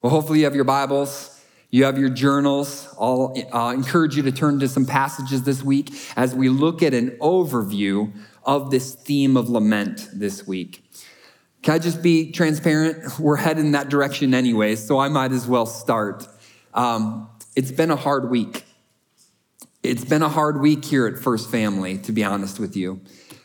Well, 0.00 0.12
hopefully, 0.12 0.38
you 0.38 0.44
have 0.44 0.54
your 0.54 0.62
Bibles, 0.62 1.44
you 1.70 1.82
have 1.82 1.98
your 1.98 2.08
journals. 2.08 2.86
I'll 3.00 3.34
uh, 3.52 3.72
encourage 3.74 4.16
you 4.16 4.22
to 4.22 4.30
turn 4.30 4.60
to 4.60 4.68
some 4.68 4.86
passages 4.86 5.42
this 5.42 5.60
week 5.60 5.90
as 6.14 6.36
we 6.36 6.48
look 6.48 6.84
at 6.84 6.94
an 6.94 7.18
overview 7.20 8.12
of 8.44 8.70
this 8.70 8.94
theme 8.94 9.36
of 9.36 9.48
lament 9.48 10.08
this 10.14 10.46
week. 10.46 10.84
Can 11.62 11.74
I 11.74 11.78
just 11.80 12.00
be 12.00 12.30
transparent? 12.30 13.18
We're 13.18 13.38
heading 13.38 13.66
in 13.66 13.72
that 13.72 13.88
direction 13.88 14.34
anyway, 14.34 14.76
so 14.76 15.00
I 15.00 15.08
might 15.08 15.32
as 15.32 15.48
well 15.48 15.66
start. 15.66 16.28
Um, 16.74 17.28
it's 17.56 17.72
been 17.72 17.90
a 17.90 17.96
hard 17.96 18.30
week. 18.30 18.66
It's 19.82 20.04
been 20.04 20.22
a 20.22 20.28
hard 20.28 20.60
week 20.60 20.84
here 20.84 21.08
at 21.08 21.18
First 21.18 21.50
Family, 21.50 21.98
to 21.98 22.12
be 22.12 22.22
honest 22.22 22.60
with 22.60 22.76
you. 22.76 23.00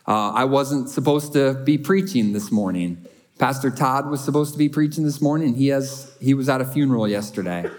Uh, 0.07 0.29
I 0.29 0.43
wasn't 0.43 0.91
supposed 0.91 1.33
to 1.33 1.55
be 1.55 1.79
preaching 1.79 2.31
this 2.31 2.51
morning. 2.51 3.07
Pastor 3.39 3.71
Todd 3.71 4.09
was 4.09 4.23
supposed 4.23 4.53
to 4.53 4.57
be 4.57 4.69
preaching 4.69 5.03
this 5.03 5.19
morning. 5.21 5.55
He 5.55 5.67
has 5.67 6.15
he 6.21 6.33
was 6.33 6.49
at 6.49 6.61
a 6.61 6.65
funeral 6.65 7.07
yesterday, 7.07 7.69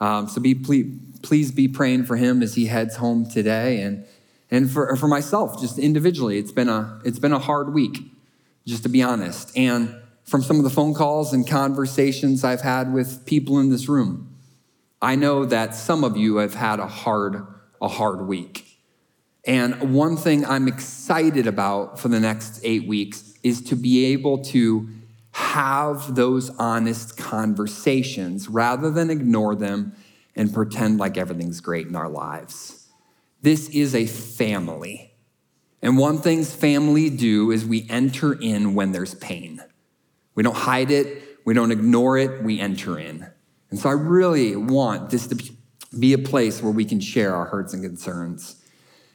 um, 0.00 0.28
so 0.28 0.40
be 0.40 0.54
please, 0.54 0.98
please 1.22 1.52
be 1.52 1.68
praying 1.68 2.04
for 2.04 2.16
him 2.16 2.42
as 2.42 2.54
he 2.54 2.66
heads 2.66 2.96
home 2.96 3.28
today, 3.28 3.80
and 3.82 4.04
and 4.50 4.70
for 4.70 4.96
for 4.96 5.08
myself, 5.08 5.60
just 5.60 5.78
individually, 5.78 6.38
it's 6.38 6.52
been 6.52 6.68
a 6.68 7.00
it's 7.04 7.18
been 7.18 7.32
a 7.32 7.38
hard 7.38 7.74
week, 7.74 7.98
just 8.66 8.82
to 8.84 8.88
be 8.88 9.02
honest. 9.02 9.56
And 9.56 9.94
from 10.24 10.42
some 10.42 10.56
of 10.56 10.64
the 10.64 10.70
phone 10.70 10.94
calls 10.94 11.34
and 11.34 11.46
conversations 11.46 12.42
I've 12.42 12.62
had 12.62 12.92
with 12.92 13.26
people 13.26 13.58
in 13.58 13.68
this 13.68 13.88
room, 13.88 14.34
I 15.02 15.16
know 15.16 15.44
that 15.44 15.74
some 15.74 16.02
of 16.02 16.16
you 16.16 16.36
have 16.36 16.54
had 16.54 16.80
a 16.80 16.86
hard 16.86 17.46
a 17.80 17.88
hard 17.88 18.26
week. 18.26 18.63
And 19.46 19.94
one 19.94 20.16
thing 20.16 20.44
I'm 20.44 20.68
excited 20.68 21.46
about 21.46 21.98
for 21.98 22.08
the 22.08 22.20
next 22.20 22.60
eight 22.62 22.86
weeks 22.86 23.34
is 23.42 23.60
to 23.62 23.76
be 23.76 24.06
able 24.06 24.38
to 24.44 24.88
have 25.32 26.14
those 26.14 26.50
honest 26.58 27.16
conversations 27.16 28.48
rather 28.48 28.90
than 28.90 29.10
ignore 29.10 29.54
them 29.54 29.94
and 30.36 30.52
pretend 30.52 30.98
like 30.98 31.18
everything's 31.18 31.60
great 31.60 31.86
in 31.86 31.96
our 31.96 32.08
lives. 32.08 32.88
This 33.42 33.68
is 33.68 33.94
a 33.94 34.06
family. 34.06 35.12
And 35.82 35.98
one 35.98 36.18
thing's 36.18 36.54
family 36.54 37.10
do 37.10 37.50
is 37.50 37.66
we 37.66 37.86
enter 37.90 38.32
in 38.32 38.74
when 38.74 38.92
there's 38.92 39.14
pain. 39.16 39.60
We 40.34 40.42
don't 40.42 40.56
hide 40.56 40.90
it, 40.90 41.22
we 41.44 41.52
don't 41.52 41.70
ignore 41.70 42.16
it, 42.16 42.42
we 42.42 42.58
enter 42.58 42.98
in. 42.98 43.26
And 43.70 43.78
so 43.78 43.90
I 43.90 43.92
really 43.92 44.56
want 44.56 45.10
this 45.10 45.26
to 45.26 45.52
be 45.98 46.12
a 46.14 46.18
place 46.18 46.62
where 46.62 46.72
we 46.72 46.84
can 46.84 47.00
share 47.00 47.34
our 47.34 47.44
hurts 47.44 47.74
and 47.74 47.82
concerns. 47.82 48.63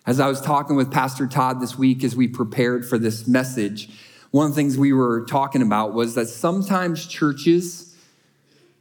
As 0.05 0.19
I 0.19 0.27
was 0.27 0.41
talking 0.41 0.75
with 0.75 0.91
Pastor 0.91 1.27
Todd 1.27 1.59
this 1.59 1.77
week 1.77 2.03
as 2.03 2.15
we 2.15 2.27
prepared 2.27 2.87
for 2.87 2.97
this 2.97 3.27
message, 3.27 3.89
one 4.31 4.45
of 4.45 4.51
the 4.51 4.55
things 4.55 4.77
we 4.77 4.93
were 4.93 5.25
talking 5.25 5.61
about 5.61 5.93
was 5.93 6.15
that 6.15 6.27
sometimes 6.27 7.05
churches 7.05 7.95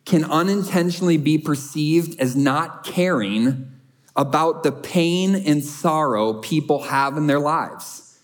can 0.04 0.24
unintentionally 0.24 1.16
be 1.16 1.36
perceived 1.36 2.18
as 2.20 2.36
not 2.36 2.84
caring 2.84 3.70
about 4.14 4.62
the 4.62 4.72
pain 4.72 5.34
and 5.34 5.64
sorrow 5.64 6.34
people 6.34 6.84
have 6.84 7.16
in 7.16 7.26
their 7.26 7.38
lives. 7.40 8.18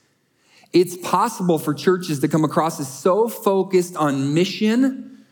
It's 0.72 0.96
possible 0.96 1.58
for 1.58 1.74
churches 1.74 2.20
to 2.20 2.28
come 2.28 2.44
across 2.44 2.80
as 2.80 2.88
so 2.88 3.28
focused 3.28 3.96
on 3.96 4.34
mission, 4.34 5.24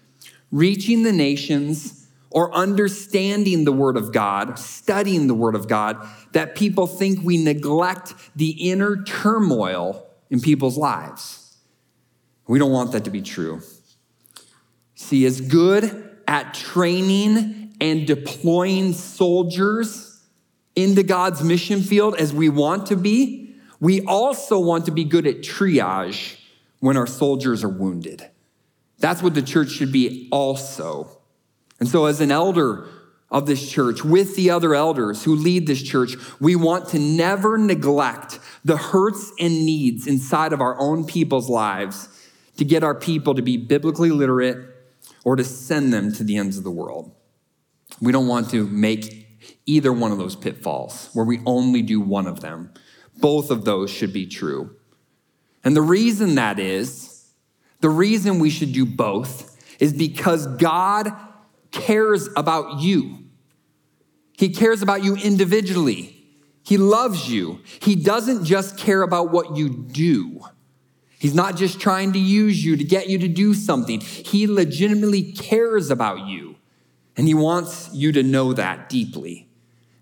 reaching 0.50 1.02
the 1.02 1.12
nations, 1.12 2.01
or 2.32 2.54
understanding 2.54 3.64
the 3.64 3.72
Word 3.72 3.96
of 3.96 4.12
God, 4.12 4.58
studying 4.58 5.26
the 5.26 5.34
Word 5.34 5.54
of 5.54 5.68
God, 5.68 6.06
that 6.32 6.54
people 6.54 6.86
think 6.86 7.22
we 7.22 7.36
neglect 7.36 8.14
the 8.34 8.70
inner 8.70 9.02
turmoil 9.04 10.06
in 10.30 10.40
people's 10.40 10.78
lives. 10.78 11.56
We 12.48 12.58
don't 12.58 12.72
want 12.72 12.92
that 12.92 13.04
to 13.04 13.10
be 13.10 13.22
true. 13.22 13.62
See, 14.94 15.24
as 15.26 15.40
good 15.40 16.10
at 16.26 16.54
training 16.54 17.74
and 17.80 18.06
deploying 18.06 18.92
soldiers 18.92 20.22
into 20.74 21.02
God's 21.02 21.42
mission 21.42 21.82
field 21.82 22.16
as 22.16 22.32
we 22.32 22.48
want 22.48 22.86
to 22.86 22.96
be, 22.96 23.56
we 23.80 24.00
also 24.02 24.58
want 24.58 24.86
to 24.86 24.90
be 24.90 25.04
good 25.04 25.26
at 25.26 25.38
triage 25.38 26.36
when 26.80 26.96
our 26.96 27.06
soldiers 27.06 27.64
are 27.64 27.68
wounded. 27.68 28.28
That's 28.98 29.22
what 29.22 29.34
the 29.34 29.42
church 29.42 29.70
should 29.70 29.92
be 29.92 30.28
also. 30.30 31.18
And 31.82 31.88
so, 31.88 32.04
as 32.04 32.20
an 32.20 32.30
elder 32.30 32.86
of 33.28 33.46
this 33.46 33.68
church, 33.68 34.04
with 34.04 34.36
the 34.36 34.50
other 34.50 34.72
elders 34.72 35.24
who 35.24 35.34
lead 35.34 35.66
this 35.66 35.82
church, 35.82 36.14
we 36.38 36.54
want 36.54 36.90
to 36.90 36.98
never 37.00 37.58
neglect 37.58 38.38
the 38.64 38.76
hurts 38.76 39.32
and 39.40 39.66
needs 39.66 40.06
inside 40.06 40.52
of 40.52 40.60
our 40.60 40.78
own 40.78 41.04
people's 41.04 41.50
lives 41.50 42.08
to 42.56 42.64
get 42.64 42.84
our 42.84 42.94
people 42.94 43.34
to 43.34 43.42
be 43.42 43.56
biblically 43.56 44.10
literate 44.10 44.64
or 45.24 45.34
to 45.34 45.42
send 45.42 45.92
them 45.92 46.12
to 46.12 46.22
the 46.22 46.36
ends 46.36 46.56
of 46.56 46.62
the 46.62 46.70
world. 46.70 47.10
We 48.00 48.12
don't 48.12 48.28
want 48.28 48.48
to 48.50 48.64
make 48.68 49.26
either 49.66 49.92
one 49.92 50.12
of 50.12 50.18
those 50.18 50.36
pitfalls 50.36 51.10
where 51.14 51.24
we 51.24 51.40
only 51.44 51.82
do 51.82 52.00
one 52.00 52.28
of 52.28 52.42
them. 52.42 52.72
Both 53.18 53.50
of 53.50 53.64
those 53.64 53.90
should 53.90 54.12
be 54.12 54.28
true. 54.28 54.76
And 55.64 55.74
the 55.74 55.82
reason 55.82 56.36
that 56.36 56.60
is, 56.60 57.28
the 57.80 57.90
reason 57.90 58.38
we 58.38 58.50
should 58.50 58.72
do 58.72 58.86
both 58.86 59.48
is 59.80 59.92
because 59.92 60.46
God 60.46 61.12
cares 61.72 62.28
about 62.36 62.80
you. 62.80 63.18
He 64.36 64.50
cares 64.50 64.82
about 64.82 65.02
you 65.02 65.16
individually. 65.16 66.18
He 66.62 66.76
loves 66.76 67.30
you. 67.30 67.60
He 67.80 67.96
doesn't 67.96 68.44
just 68.44 68.76
care 68.76 69.02
about 69.02 69.30
what 69.32 69.56
you 69.56 69.68
do. 69.68 70.40
He's 71.18 71.34
not 71.34 71.56
just 71.56 71.80
trying 71.80 72.12
to 72.12 72.18
use 72.18 72.64
you 72.64 72.76
to 72.76 72.84
get 72.84 73.08
you 73.08 73.18
to 73.18 73.28
do 73.28 73.54
something. 73.54 74.00
He 74.00 74.46
legitimately 74.46 75.32
cares 75.32 75.90
about 75.90 76.26
you. 76.26 76.56
And 77.16 77.26
he 77.26 77.34
wants 77.34 77.90
you 77.92 78.12
to 78.12 78.22
know 78.22 78.52
that 78.52 78.88
deeply. 78.88 79.48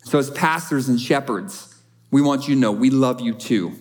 So, 0.04 0.18
as 0.18 0.30
pastors 0.30 0.88
and 0.88 0.98
shepherds, 0.98 1.76
we 2.10 2.22
want 2.22 2.48
you 2.48 2.54
to 2.54 2.60
know 2.60 2.72
we 2.72 2.90
love 2.90 3.20
you 3.20 3.34
too. 3.34 3.72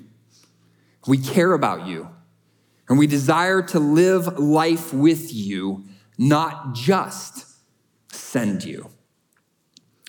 We 1.08 1.18
care 1.18 1.54
about 1.54 1.88
you. 1.88 2.10
And 2.90 2.98
we 2.98 3.08
desire 3.08 3.62
to 3.62 3.80
live 3.80 4.40
life 4.40 4.94
with 4.94 5.34
you, 5.34 5.86
not 6.18 6.74
just 6.74 7.46
send 8.12 8.64
you. 8.64 8.90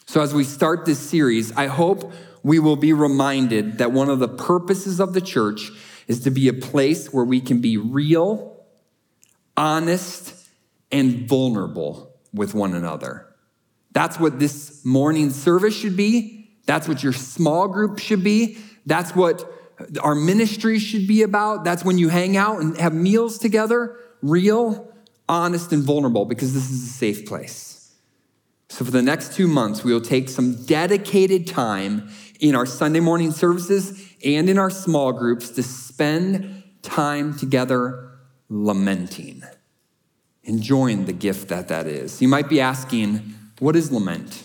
So, 0.07 0.21
as 0.21 0.35
we 0.35 0.45
start 0.45 0.87
this 0.87 0.99
series, 0.99 1.53
I 1.53 1.67
hope 1.67 2.13
we 2.43 2.59
will 2.59 2.77
be 2.77 2.93
reminded 2.93 3.79
that 3.79 3.93
one 3.93 4.09
of 4.09 4.19
the 4.19 4.29
purposes 4.29 5.01
of 5.01 5.13
the 5.13 5.21
church 5.21 5.71
is 6.09 6.21
to 6.21 6.31
be 6.31 6.49
a 6.49 6.53
place 6.53 7.13
where 7.13 7.25
we 7.25 7.41
can 7.41 7.61
be 7.61 7.77
real, 7.77 8.65
honest, 9.57 10.35
and 10.91 11.29
vulnerable 11.29 12.13
with 12.33 12.55
one 12.55 12.75
another. 12.75 13.27
That's 13.93 14.19
what 14.19 14.39
this 14.39 14.85
morning 14.85 15.31
service 15.31 15.77
should 15.77 15.97
be. 15.97 16.51
That's 16.67 16.89
what 16.89 17.03
your 17.03 17.13
small 17.13 17.69
group 17.69 17.99
should 17.99 18.25
be. 18.25 18.59
That's 18.87 19.15
what 19.15 19.45
our 20.03 20.15
ministry 20.15 20.79
should 20.79 21.07
be 21.07 21.23
about. 21.23 21.65
That's 21.65 21.85
when 21.85 21.99
you 21.99 22.09
hang 22.09 22.37
out 22.37 22.61
and 22.61 22.77
have 22.79 22.95
meals 22.95 23.39
together, 23.39 23.97
real, 24.23 24.93
honest, 25.29 25.73
and 25.73 25.83
vulnerable, 25.83 26.25
because 26.25 26.55
this 26.55 26.71
is 26.71 26.83
a 26.83 26.93
safe 26.93 27.27
place. 27.27 27.70
So, 28.71 28.85
for 28.85 28.93
the 28.93 29.03
next 29.03 29.35
two 29.35 29.49
months, 29.49 29.83
we 29.83 29.93
will 29.93 30.01
take 30.01 30.29
some 30.29 30.65
dedicated 30.65 31.49
time 31.49 32.09
in 32.39 32.55
our 32.55 32.65
Sunday 32.65 33.01
morning 33.01 33.33
services 33.33 34.01
and 34.25 34.49
in 34.49 34.59
our 34.59 34.71
small 34.71 35.13
groups 35.13 35.51
to 35.51 35.63
spend 35.65 36.63
time 36.81 37.37
together 37.37 38.13
lamenting, 38.49 39.43
enjoying 40.45 41.07
the 41.07 41.13
gift 41.13 41.49
that 41.49 41.67
that 41.67 41.89
is. 41.89 42.23
You 42.23 42.29
might 42.29 42.49
be 42.49 42.61
asking, 42.61 43.35
what 43.59 43.75
is 43.75 43.91
lament? 43.91 44.45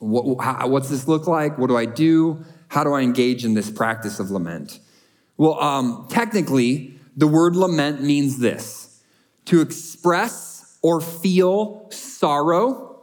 What, 0.00 0.42
how, 0.44 0.66
what's 0.66 0.88
this 0.88 1.06
look 1.06 1.28
like? 1.28 1.56
What 1.56 1.68
do 1.68 1.76
I 1.76 1.86
do? 1.86 2.44
How 2.66 2.82
do 2.82 2.94
I 2.94 3.02
engage 3.02 3.44
in 3.44 3.54
this 3.54 3.70
practice 3.70 4.18
of 4.18 4.32
lament? 4.32 4.80
Well, 5.36 5.58
um, 5.60 6.08
technically, 6.10 6.98
the 7.16 7.28
word 7.28 7.54
lament 7.54 8.02
means 8.02 8.40
this 8.40 9.00
to 9.44 9.60
express 9.60 10.78
or 10.82 11.00
feel 11.00 11.88
sorrow, 11.92 12.93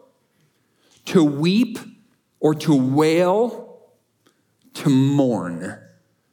to 1.06 1.24
weep 1.24 1.80
or 2.40 2.54
to 2.56 2.76
wail 2.76 3.84
to 4.74 4.90
mourn. 4.90 5.80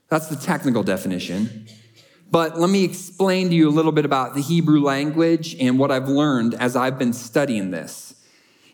That's 0.08 0.28
the 0.28 0.36
technical 0.36 0.82
definition. 0.82 1.66
But 2.30 2.58
let 2.58 2.70
me 2.70 2.84
explain 2.84 3.48
to 3.50 3.54
you 3.54 3.68
a 3.68 3.70
little 3.70 3.92
bit 3.92 4.04
about 4.04 4.34
the 4.34 4.42
Hebrew 4.42 4.80
language 4.80 5.56
and 5.58 5.78
what 5.78 5.90
I've 5.90 6.08
learned 6.08 6.54
as 6.54 6.76
I've 6.76 6.98
been 6.98 7.12
studying 7.12 7.70
this. 7.70 8.14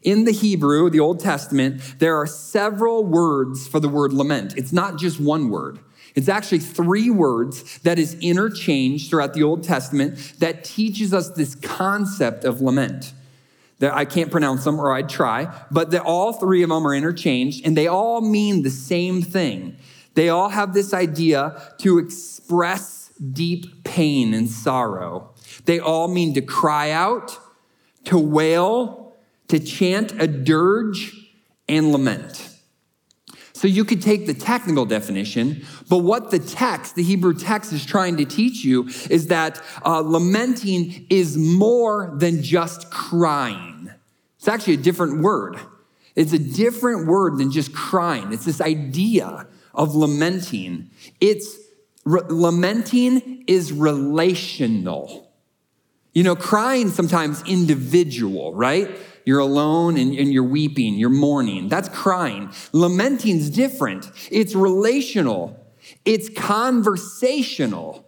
In 0.02 0.24
the 0.24 0.32
Hebrew, 0.32 0.90
the 0.90 1.00
Old 1.00 1.20
Testament, 1.20 1.98
there 1.98 2.16
are 2.16 2.26
several 2.26 3.04
words 3.04 3.66
for 3.66 3.80
the 3.80 3.88
word 3.88 4.12
lament. 4.12 4.56
It's 4.56 4.72
not 4.72 4.98
just 4.98 5.20
one 5.20 5.50
word. 5.50 5.78
It's 6.14 6.28
actually 6.28 6.58
three 6.58 7.10
words 7.10 7.78
that 7.78 7.98
is 7.98 8.14
interchanged 8.20 9.08
throughout 9.08 9.34
the 9.34 9.42
Old 9.42 9.64
Testament 9.64 10.34
that 10.38 10.62
teaches 10.62 11.14
us 11.14 11.30
this 11.30 11.54
concept 11.54 12.44
of 12.44 12.60
lament 12.60 13.12
that 13.84 13.92
I 13.92 14.06
can't 14.06 14.30
pronounce 14.30 14.64
them 14.64 14.80
or 14.80 14.94
I'd 14.94 15.10
try, 15.10 15.54
but 15.70 15.90
that 15.90 16.00
all 16.00 16.32
three 16.32 16.62
of 16.62 16.70
them 16.70 16.86
are 16.86 16.94
interchanged 16.94 17.66
and 17.66 17.76
they 17.76 17.86
all 17.86 18.22
mean 18.22 18.62
the 18.62 18.70
same 18.70 19.20
thing. 19.20 19.76
They 20.14 20.30
all 20.30 20.48
have 20.48 20.72
this 20.72 20.94
idea 20.94 21.60
to 21.80 21.98
express 21.98 23.12
deep 23.18 23.84
pain 23.84 24.32
and 24.32 24.48
sorrow. 24.48 25.34
They 25.66 25.80
all 25.80 26.08
mean 26.08 26.32
to 26.32 26.40
cry 26.40 26.92
out, 26.92 27.38
to 28.04 28.18
wail, 28.18 29.16
to 29.48 29.58
chant 29.58 30.12
a 30.18 30.26
dirge 30.26 31.12
and 31.68 31.92
lament. 31.92 32.48
So 33.52 33.68
you 33.68 33.84
could 33.84 34.00
take 34.00 34.26
the 34.26 34.32
technical 34.32 34.86
definition, 34.86 35.66
but 35.90 35.98
what 35.98 36.30
the 36.30 36.38
text, 36.38 36.94
the 36.94 37.02
Hebrew 37.02 37.34
text, 37.34 37.70
is 37.74 37.84
trying 37.84 38.16
to 38.16 38.24
teach 38.24 38.64
you 38.64 38.88
is 39.10 39.26
that 39.26 39.62
uh, 39.84 40.00
lamenting 40.00 41.06
is 41.10 41.36
more 41.36 42.14
than 42.16 42.42
just 42.42 42.90
crying. 42.90 43.73
It's 44.44 44.48
actually 44.50 44.74
a 44.74 44.76
different 44.76 45.22
word. 45.22 45.58
It's 46.14 46.34
a 46.34 46.38
different 46.38 47.06
word 47.06 47.38
than 47.38 47.50
just 47.50 47.72
crying. 47.72 48.30
It's 48.30 48.44
this 48.44 48.60
idea 48.60 49.46
of 49.72 49.94
lamenting. 49.94 50.90
It's 51.18 51.56
re- 52.04 52.20
lamenting 52.28 53.44
is 53.46 53.72
relational. 53.72 55.32
You 56.12 56.24
know, 56.24 56.36
crying 56.36 56.90
sometimes 56.90 57.42
individual, 57.46 58.54
right? 58.54 58.94
You're 59.24 59.38
alone 59.38 59.96
and, 59.96 60.14
and, 60.14 60.30
you're 60.30 60.44
weeping, 60.44 60.96
you're 60.96 61.08
mourning. 61.08 61.70
That's 61.70 61.88
crying. 61.88 62.52
Lamenting's 62.74 63.48
different. 63.48 64.12
It's 64.30 64.54
relational. 64.54 65.58
It's 66.04 66.28
conversational. 66.28 68.06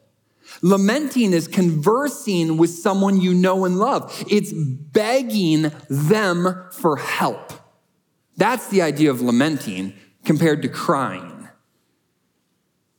Lamenting 0.63 1.33
is 1.33 1.49
conversing 1.49 2.57
with 2.57 2.71
someone 2.71 3.21
you 3.21 3.35
know 3.35 3.65
and 3.65 3.79
love. 3.79 4.25
It's 4.29 4.53
begging 4.53 5.73
them 5.89 6.69
for 6.73 6.97
help. 6.97 7.53
That's 8.37 8.69
the 8.69 8.83
idea 8.83 9.11
of 9.11 9.21
lamenting 9.21 9.95
compared 10.25 10.63
to 10.63 10.69
crying. 10.69 11.49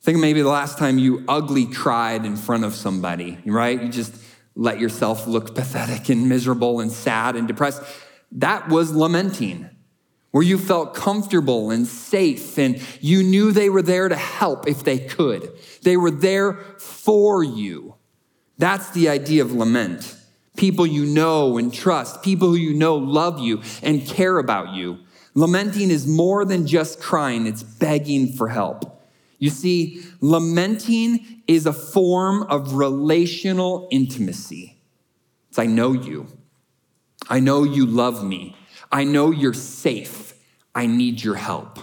Think 0.01 0.19
maybe 0.19 0.42
the 0.42 0.50
last 0.50 0.77
time 0.77 0.98
you 0.98 1.24
ugly 1.27 1.65
cried 1.65 2.25
in 2.25 2.38
front 2.38 2.63
of 2.63 2.74
somebody, 2.74 3.39
right? 3.45 3.81
You 3.81 3.89
just 3.89 4.15
let 4.56 4.80
yourself 4.80 5.27
look 5.27 5.54
pathetic 5.54 6.09
and 6.09 6.30
miserable 6.30 6.80
and 6.80 6.92
sad 6.92 7.36
and 7.36 7.48
depressed. 7.48 7.83
That 8.31 8.69
was 8.69 8.92
lamenting, 8.92 9.69
where 10.38 10.45
you 10.45 10.60
felt 10.60 10.94
comfortable 10.94 11.72
and 11.72 11.88
safe 11.88 12.60
and 12.60 12.80
you 13.01 13.24
knew 13.24 13.51
they 13.51 13.72
were 13.72 13.81
there 13.81 14.07
to 14.07 14.16
help 14.16 14.68
if 14.68 14.84
they 14.84 15.00
could. 15.00 15.51
They 15.81 15.98
were 15.98 16.12
there 16.12 16.54
for 16.78 17.44
you. 17.44 17.95
That's 18.60 18.92
the 18.92 19.10
idea 19.10 19.42
of 19.42 19.51
lament. 19.51 20.16
People 20.56 20.86
you 20.86 21.07
know 21.07 21.57
and 21.57 21.74
trust, 21.74 22.22
people 22.22 22.50
who 22.50 22.56
you 22.56 22.75
know 22.75 22.98
love 22.98 23.39
you 23.39 23.63
and 23.81 24.06
care 24.06 24.38
about 24.38 24.75
you. 24.75 25.00
Lamenting 25.34 25.89
is 25.89 26.06
more 26.06 26.45
than 26.45 26.68
just 26.68 27.01
crying, 27.01 27.48
it's 27.48 27.63
begging 27.63 28.31
for 28.31 28.48
help. 28.48 29.01
You 29.40 29.50
see, 29.50 30.04
lamenting 30.22 31.42
is 31.48 31.66
a 31.66 31.74
form 31.74 32.44
of 32.44 32.74
relational 32.74 33.88
intimacy. 33.90 34.78
It's 35.50 35.57
I 35.57 35.66
know 35.66 35.94
you. 35.94 36.28
I 37.28 37.40
know 37.40 37.63
you 37.63 37.88
love 37.88 38.24
me. 38.24 38.56
I 38.92 39.04
know 39.04 39.31
you're 39.31 39.54
safe. 39.54 40.34
I 40.74 40.86
need 40.88 41.24
your 41.24 41.36
help. 41.36 41.80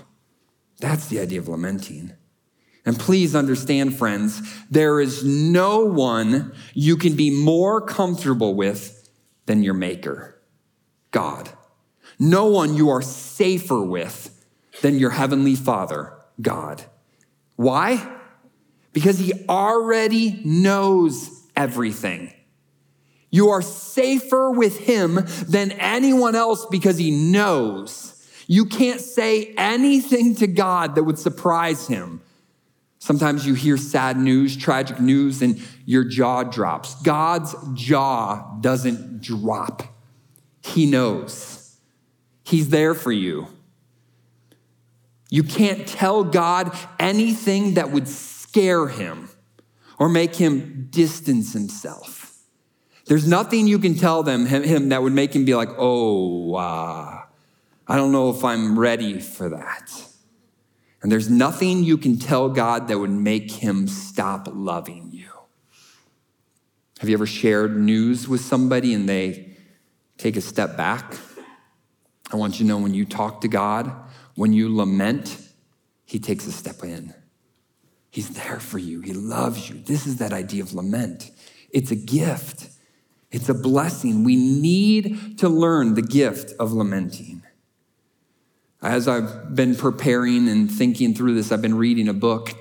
That's 0.80 1.06
the 1.06 1.20
idea 1.20 1.40
of 1.40 1.48
lamenting. 1.48 2.12
And 2.86 2.98
please 2.98 3.34
understand, 3.34 3.96
friends, 3.96 4.42
there 4.70 5.00
is 5.00 5.24
no 5.24 5.86
one 5.86 6.52
you 6.74 6.96
can 6.96 7.16
be 7.16 7.30
more 7.30 7.80
comfortable 7.80 8.54
with 8.54 9.08
than 9.46 9.62
your 9.62 9.74
Maker, 9.74 10.38
God. 11.10 11.48
No 12.18 12.46
one 12.46 12.74
you 12.74 12.90
are 12.90 13.00
safer 13.00 13.82
with 13.82 14.44
than 14.82 14.98
your 14.98 15.10
Heavenly 15.10 15.54
Father, 15.54 16.12
God. 16.40 16.84
Why? 17.56 18.16
Because 18.92 19.18
He 19.18 19.32
already 19.48 20.42
knows 20.44 21.30
everything. 21.56 22.33
You 23.34 23.50
are 23.50 23.62
safer 23.62 24.52
with 24.52 24.78
him 24.78 25.18
than 25.48 25.72
anyone 25.72 26.36
else 26.36 26.66
because 26.70 26.98
he 26.98 27.10
knows. 27.10 28.24
You 28.46 28.64
can't 28.64 29.00
say 29.00 29.52
anything 29.58 30.36
to 30.36 30.46
God 30.46 30.94
that 30.94 31.02
would 31.02 31.18
surprise 31.18 31.88
him. 31.88 32.20
Sometimes 33.00 33.44
you 33.44 33.54
hear 33.54 33.76
sad 33.76 34.18
news, 34.18 34.56
tragic 34.56 35.00
news, 35.00 35.42
and 35.42 35.60
your 35.84 36.04
jaw 36.04 36.44
drops. 36.44 36.94
God's 37.02 37.56
jaw 37.74 38.56
doesn't 38.60 39.20
drop. 39.20 39.82
He 40.62 40.86
knows. 40.86 41.76
He's 42.44 42.68
there 42.68 42.94
for 42.94 43.10
you. 43.10 43.48
You 45.28 45.42
can't 45.42 45.88
tell 45.88 46.22
God 46.22 46.70
anything 47.00 47.74
that 47.74 47.90
would 47.90 48.06
scare 48.06 48.86
him 48.86 49.28
or 49.98 50.08
make 50.08 50.36
him 50.36 50.86
distance 50.92 51.52
himself. 51.52 52.23
There's 53.06 53.26
nothing 53.26 53.66
you 53.66 53.78
can 53.78 53.96
tell 53.96 54.22
them 54.22 54.46
him 54.46 54.88
that 54.88 55.02
would 55.02 55.12
make 55.12 55.34
him 55.34 55.44
be 55.44 55.54
like, 55.54 55.70
"Oh, 55.76 56.54
uh, 56.54 57.22
I 57.86 57.96
don't 57.96 58.12
know 58.12 58.30
if 58.30 58.44
I'm 58.44 58.78
ready 58.78 59.20
for 59.20 59.50
that." 59.50 59.90
And 61.02 61.12
there's 61.12 61.28
nothing 61.28 61.84
you 61.84 61.98
can 61.98 62.18
tell 62.18 62.48
God 62.48 62.88
that 62.88 62.98
would 62.98 63.10
make 63.10 63.50
him 63.50 63.88
stop 63.88 64.48
loving 64.50 65.10
you. 65.12 65.28
Have 67.00 67.10
you 67.10 67.14
ever 67.14 67.26
shared 67.26 67.78
news 67.78 68.26
with 68.26 68.40
somebody 68.40 68.94
and 68.94 69.06
they 69.06 69.54
take 70.16 70.36
a 70.36 70.40
step 70.40 70.78
back? 70.78 71.14
I 72.32 72.36
want 72.36 72.54
you 72.54 72.64
to 72.64 72.68
know 72.68 72.78
when 72.78 72.94
you 72.94 73.04
talk 73.04 73.42
to 73.42 73.48
God, 73.48 73.92
when 74.34 74.54
you 74.54 74.74
lament, 74.74 75.38
he 76.06 76.18
takes 76.18 76.46
a 76.46 76.52
step 76.52 76.82
in. 76.82 77.12
He's 78.10 78.30
there 78.30 78.58
for 78.58 78.78
you. 78.78 79.02
He 79.02 79.12
loves 79.12 79.68
you. 79.68 79.76
This 79.76 80.06
is 80.06 80.16
that 80.16 80.32
idea 80.32 80.62
of 80.62 80.72
lament. 80.72 81.30
It's 81.70 81.90
a 81.90 81.96
gift. 81.96 82.70
It's 83.34 83.48
a 83.48 83.54
blessing. 83.54 84.22
We 84.22 84.36
need 84.36 85.38
to 85.38 85.48
learn 85.48 85.94
the 85.94 86.02
gift 86.02 86.52
of 86.60 86.72
lamenting. 86.72 87.42
As 88.80 89.08
I've 89.08 89.56
been 89.56 89.74
preparing 89.74 90.48
and 90.48 90.70
thinking 90.70 91.14
through 91.14 91.34
this, 91.34 91.50
I've 91.50 91.60
been 91.60 91.76
reading 91.76 92.06
a 92.06 92.12
book, 92.12 92.52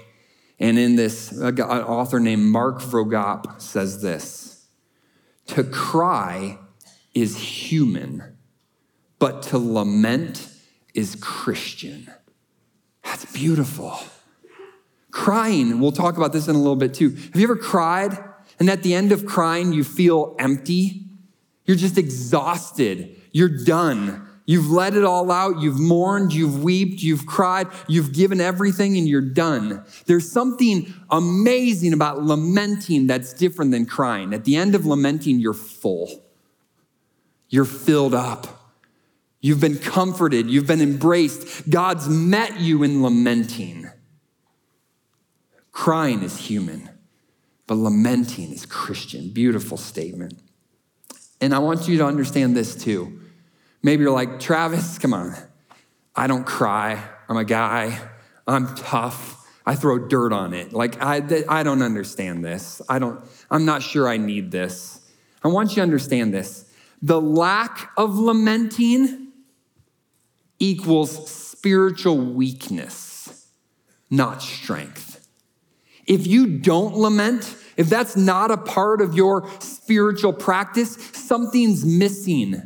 and 0.60 0.80
in 0.80 0.96
this, 0.96 1.32
an 1.32 1.62
author 1.62 2.20
named 2.20 2.46
Mark 2.46 2.82
Vroegop 2.82 3.62
says 3.62 4.02
this 4.02 4.66
To 5.48 5.64
cry 5.64 6.58
is 7.14 7.38
human, 7.38 8.36
but 9.20 9.44
to 9.44 9.60
lament 9.60 10.50
is 10.96 11.16
Christian. 11.22 12.12
That's 13.04 13.32
beautiful. 13.32 14.00
Crying, 15.12 15.80
we'll 15.80 15.92
talk 15.92 16.18
about 16.18 16.34
this 16.34 16.48
in 16.48 16.56
a 16.56 16.58
little 16.58 16.76
bit 16.76 16.96
too. 16.96 17.12
Have 17.12 17.36
you 17.36 17.44
ever 17.44 17.58
cried? 17.58 18.18
And 18.60 18.70
at 18.70 18.84
the 18.84 18.94
end 18.94 19.12
of 19.12 19.26
crying, 19.26 19.74
you 19.74 19.84
feel 19.84 20.36
empty. 20.40 21.06
You're 21.66 21.78
just 21.78 21.98
exhausted. 21.98 23.20
You're 23.32 23.64
done. 23.64 24.28
You've 24.46 24.70
let 24.70 24.96
it 24.96 25.04
all 25.04 25.32
out. 25.32 25.62
You've 25.62 25.80
mourned. 25.80 26.34
You've 26.34 26.64
wept. 26.64 27.02
You've 27.02 27.26
cried. 27.26 27.68
You've 27.88 28.12
given 28.12 28.42
everything 28.42 28.98
and 28.98 29.08
you're 29.08 29.22
done. 29.22 29.86
There's 30.06 30.30
something 30.30 30.94
amazing 31.10 31.94
about 31.94 32.24
lamenting 32.24 33.08
that's 33.08 33.34
different 33.34 33.72
than 33.72 33.86
crying. 33.86 34.34
At 34.34 34.44
the 34.44 34.58
end 34.58 34.76
of 34.76 34.86
lamenting, 34.86 35.40
you're 35.40 35.54
full. 35.54 36.24
You're 37.48 37.66
filled 37.66 38.14
up. 38.14 38.48
You've 39.40 39.62
been 39.62 39.78
comforted. 39.78 40.50
You've 40.50 40.68
been 40.68 40.82
embraced. 40.82 41.70
God's 41.70 42.10
met 42.10 42.60
you 42.60 42.84
in 42.84 43.02
lamenting. 43.02 43.90
Crying 45.72 46.22
is 46.22 46.38
human 46.38 46.93
but 47.68 47.76
lamenting 47.76 48.52
is 48.52 48.66
Christian. 48.66 49.30
Beautiful 49.30 49.78
statement. 49.78 50.40
And 51.42 51.54
I 51.54 51.60
want 51.60 51.88
you 51.88 51.98
to 51.98 52.06
understand 52.06 52.56
this 52.56 52.76
too. 52.76 53.20
Maybe 53.82 54.04
you're 54.04 54.14
like, 54.14 54.40
Travis, 54.40 54.98
come 54.98 55.14
on. 55.14 55.36
I 56.16 56.28
don't 56.28 56.46
cry. 56.46 57.04
I'm 57.28 57.38
a 57.38 57.44
guy. 57.44 58.00
I'm 58.48 58.76
tough. 58.76 59.40
I 59.66 59.76
throw 59.76 60.08
dirt 60.08 60.34
on 60.34 60.54
it. 60.54 60.74
Like, 60.74 61.02
I, 61.02 61.22
I 61.50 61.64
don't 61.64 61.82
understand 61.82 62.44
this. 62.44 62.82
I 62.90 63.00
don't, 63.00 63.24
I'm 63.50 63.66
not 63.66 63.82
sure 63.82 64.08
I 64.08 64.18
need 64.18 64.52
this. 64.52 65.00
I 65.44 65.48
want 65.48 65.72
you 65.72 65.76
to 65.76 65.82
understand 65.82 66.34
this. 66.34 66.70
The 67.02 67.20
lack 67.20 67.92
of 67.98 68.18
lamenting 68.18 69.30
equals 70.60 71.30
spiritual 71.32 72.18
weakness, 72.18 73.48
not 74.10 74.42
strength. 74.42 75.13
If 76.06 76.28
you 76.28 76.60
don't 76.60 76.96
lament, 76.96 77.56
if 77.78 77.90
that's 77.90 78.16
not 78.16 78.52
a 78.52 78.58
part 78.58 79.02
of 79.02 79.16
your 79.16 79.50
spiritual 79.60 80.34
practice, 80.34 80.96
something's 81.14 81.86
missing. 81.86 82.62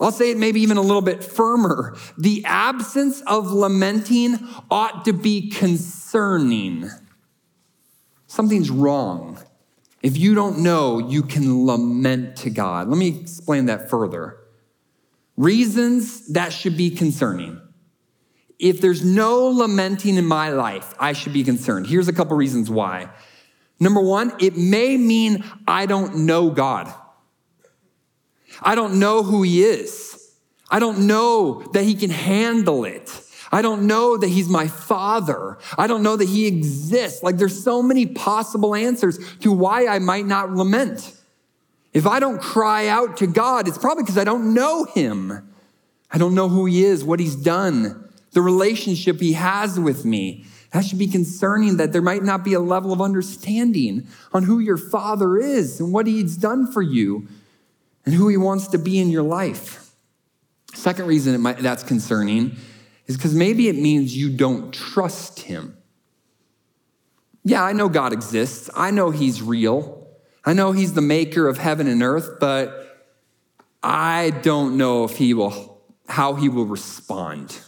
I'll 0.00 0.12
say 0.12 0.30
it 0.30 0.38
maybe 0.38 0.60
even 0.62 0.78
a 0.78 0.82
little 0.82 1.02
bit 1.02 1.22
firmer. 1.22 1.96
The 2.16 2.42
absence 2.46 3.20
of 3.26 3.52
lamenting 3.52 4.38
ought 4.70 5.04
to 5.04 5.12
be 5.12 5.50
concerning. 5.50 6.90
Something's 8.26 8.70
wrong. 8.70 9.38
If 10.02 10.16
you 10.16 10.34
don't 10.34 10.60
know, 10.60 10.98
you 10.98 11.22
can 11.22 11.66
lament 11.66 12.36
to 12.36 12.50
God. 12.50 12.88
Let 12.88 12.96
me 12.96 13.20
explain 13.20 13.66
that 13.66 13.90
further. 13.90 14.38
Reasons 15.36 16.32
that 16.32 16.52
should 16.52 16.76
be 16.76 16.90
concerning 16.90 17.60
if 18.60 18.80
there's 18.80 19.04
no 19.04 19.48
lamenting 19.48 20.16
in 20.16 20.26
my 20.26 20.50
life, 20.50 20.94
I 20.98 21.12
should 21.12 21.32
be 21.32 21.42
concerned. 21.42 21.86
Here's 21.86 22.08
a 22.08 22.12
couple 22.12 22.36
reasons 22.36 22.70
why. 22.70 23.08
Number 23.80 24.00
one, 24.00 24.32
it 24.38 24.56
may 24.56 24.96
mean 24.96 25.44
I 25.66 25.86
don't 25.86 26.26
know 26.26 26.50
God. 26.50 26.92
I 28.62 28.74
don't 28.74 28.98
know 28.98 29.22
who 29.22 29.42
He 29.42 29.62
is. 29.62 30.20
I 30.70 30.78
don't 30.78 31.06
know 31.06 31.62
that 31.72 31.82
he 31.82 31.94
can 31.94 32.10
handle 32.10 32.84
it. 32.84 33.10
I 33.52 33.62
don't 33.62 33.88
know 33.88 34.16
that 34.16 34.28
he's 34.28 34.48
my 34.48 34.68
father. 34.68 35.58
I 35.76 35.88
don't 35.88 36.04
know 36.04 36.16
that 36.16 36.28
he 36.28 36.46
exists. 36.46 37.22
Like 37.24 37.36
there's 37.36 37.62
so 37.62 37.82
many 37.82 38.06
possible 38.06 38.76
answers 38.76 39.18
to 39.38 39.50
why 39.50 39.88
I 39.88 39.98
might 39.98 40.26
not 40.26 40.52
lament. 40.52 41.12
If 41.92 42.06
I 42.06 42.20
don't 42.20 42.40
cry 42.40 42.86
out 42.86 43.16
to 43.16 43.26
God, 43.26 43.66
it's 43.66 43.78
probably 43.78 44.04
because 44.04 44.18
I 44.18 44.22
don't 44.22 44.54
know 44.54 44.84
him. 44.84 45.48
I 46.12 46.18
don't 46.18 46.36
know 46.36 46.48
who 46.48 46.66
he 46.66 46.84
is, 46.84 47.02
what 47.02 47.18
he's 47.18 47.34
done, 47.34 48.08
the 48.32 48.42
relationship 48.42 49.20
he 49.20 49.32
has 49.34 49.78
with 49.78 50.04
me. 50.04 50.44
That 50.72 50.84
should 50.84 50.98
be 50.98 51.08
concerning 51.08 51.78
that 51.78 51.92
there 51.92 52.02
might 52.02 52.22
not 52.22 52.44
be 52.44 52.54
a 52.54 52.60
level 52.60 52.92
of 52.92 53.00
understanding 53.00 54.06
on 54.32 54.44
who 54.44 54.60
your 54.60 54.76
father 54.76 55.36
is 55.36 55.80
and 55.80 55.92
what 55.92 56.06
he's 56.06 56.36
done 56.36 56.70
for 56.70 56.80
you 56.80 57.26
and 58.06 58.14
who 58.14 58.28
he 58.28 58.36
wants 58.36 58.68
to 58.68 58.78
be 58.78 59.00
in 59.00 59.10
your 59.10 59.24
life. 59.24 59.92
Second 60.74 61.06
reason 61.06 61.40
might, 61.40 61.58
that's 61.58 61.82
concerning 61.82 62.56
is 63.06 63.16
because 63.16 63.34
maybe 63.34 63.68
it 63.68 63.76
means 63.76 64.16
you 64.16 64.30
don't 64.30 64.72
trust 64.72 65.40
him. 65.40 65.76
Yeah, 67.42 67.64
I 67.64 67.72
know 67.72 67.88
God 67.88 68.12
exists. 68.12 68.70
I 68.76 68.92
know 68.92 69.10
he's 69.10 69.42
real. 69.42 70.08
I 70.44 70.52
know 70.52 70.72
he's 70.72 70.92
the 70.92 71.00
maker 71.00 71.48
of 71.48 71.58
heaven 71.58 71.88
and 71.88 72.02
earth, 72.02 72.38
but 72.38 73.08
I 73.82 74.30
don't 74.42 74.76
know 74.76 75.04
if 75.04 75.16
he 75.16 75.34
will 75.34 75.82
how 76.06 76.34
he 76.34 76.48
will 76.48 76.66
respond. 76.66 77.60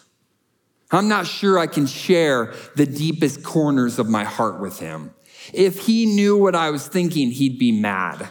I'm 0.93 1.09
not 1.09 1.27
sure 1.27 1.59
I 1.59 1.67
can 1.67 1.87
share 1.87 2.55
the 2.77 2.87
deepest 2.87 3.43
corners 3.43 3.99
of 3.99 4.09
my 4.09 4.25
heart 4.25 4.61
with 4.61 4.79
him. 4.79 5.15
If 5.53 5.87
he 5.87 6.07
knew 6.07 6.37
what 6.37 6.55
I 6.55 6.71
was 6.71 6.87
thinking, 6.87 7.31
he'd 7.31 7.59
be 7.59 7.73
mad. 7.73 8.29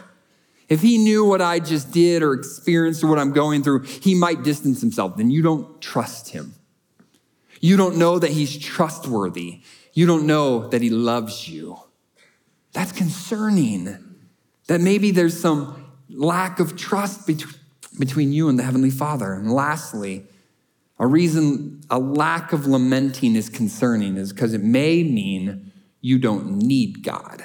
If 0.68 0.80
he 0.80 0.96
knew 0.96 1.24
what 1.24 1.42
I 1.42 1.58
just 1.58 1.90
did 1.90 2.22
or 2.22 2.32
experienced 2.32 3.04
or 3.04 3.08
what 3.08 3.18
I'm 3.18 3.32
going 3.32 3.62
through, 3.62 3.82
he 3.82 4.14
might 4.14 4.42
distance 4.42 4.80
himself. 4.80 5.16
Then 5.16 5.30
you 5.30 5.42
don't 5.42 5.82
trust 5.82 6.30
him. 6.30 6.54
You 7.60 7.76
don't 7.76 7.96
know 7.96 8.18
that 8.18 8.30
he's 8.30 8.56
trustworthy. 8.56 9.60
You 9.92 10.06
don't 10.06 10.26
know 10.26 10.68
that 10.68 10.80
he 10.80 10.88
loves 10.88 11.48
you. 11.48 11.78
That's 12.72 12.92
concerning. 12.92 13.98
That 14.68 14.80
maybe 14.80 15.10
there's 15.10 15.38
some 15.38 15.92
lack 16.08 16.58
of 16.58 16.76
trust 16.76 17.28
between 17.98 18.32
you 18.32 18.48
and 18.48 18.58
the 18.58 18.62
Heavenly 18.62 18.90
Father. 18.90 19.32
And 19.34 19.52
lastly, 19.52 20.26
a 20.98 21.06
reason 21.06 21.80
a 21.90 21.98
lack 21.98 22.52
of 22.52 22.66
lamenting 22.66 23.36
is 23.36 23.48
concerning 23.48 24.16
is 24.16 24.32
because 24.32 24.54
it 24.54 24.62
may 24.62 25.02
mean 25.02 25.72
you 26.00 26.18
don't 26.18 26.58
need 26.58 27.02
God. 27.02 27.44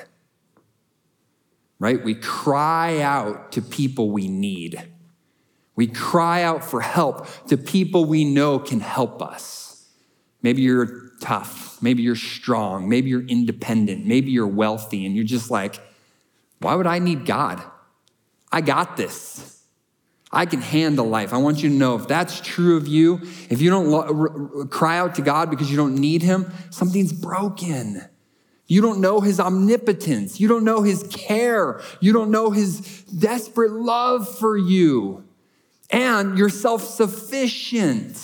Right? 1.80 2.04
We 2.04 2.16
cry 2.16 3.00
out 3.01 3.51
to 3.54 3.62
people 3.62 4.12
we 4.12 4.27
need. 4.27 4.82
We 5.75 5.88
cry 5.88 6.42
out 6.42 6.63
for 6.63 6.82
help 6.82 7.27
to 7.48 7.58
people 7.58 8.06
we 8.06 8.25
know 8.25 8.58
can 8.58 8.80
help 8.80 9.22
us. 9.22 9.88
Maybe 10.42 10.63
you're 10.63 11.10
tough. 11.20 11.82
Maybe 11.82 12.01
you're 12.04 12.16
strong. 12.16 12.89
Maybe 12.89 13.10
you're 13.10 13.25
independent. 13.25 14.06
Maybe 14.06 14.32
you're 14.32 14.48
wealthy. 14.48 15.06
And 15.06 15.16
you're 15.16 15.25
just 15.25 15.51
like, 15.51 15.80
why 16.60 16.74
would 16.75 16.88
I 16.88 17.00
need 17.00 17.25
God? 17.25 17.62
I 18.51 18.62
got 18.62 18.98
this. 18.98 19.56
I 20.31 20.46
can 20.46 20.62
handle 20.62 21.07
life. 21.07 21.34
I 21.34 21.38
want 21.38 21.63
you 21.63 21.69
to 21.69 21.75
know 21.75 21.96
if 21.96 22.07
that's 22.07 22.41
true 22.41 22.75
of 22.75 22.88
you, 22.88 23.22
if 23.50 23.62
you 23.62 23.69
don't 23.69 23.88
lo- 23.88 24.65
cry 24.65 24.98
out 24.98 25.15
to 25.15 25.22
God 25.22 25.50
because 25.50 25.72
you 25.72 25.77
don't 25.77 25.96
need 25.96 26.22
Him, 26.22 26.51
something's 26.69 27.13
broken. 27.13 28.01
You 28.67 28.81
don't 28.81 29.00
know 29.00 29.22
His 29.22 29.39
omnipotence. 29.39 30.39
You 30.39 30.50
don't 30.50 30.65
know 30.65 30.81
His 30.81 31.03
care. 31.10 31.81
You 32.01 32.12
don't 32.12 32.29
know 32.29 32.51
His 32.51 33.03
desperate 33.03 33.72
love 33.72 34.27
for 34.38 34.57
you. 34.57 35.24
And 35.89 36.38
you're 36.38 36.50
self 36.50 36.84
sufficient. 36.84 38.22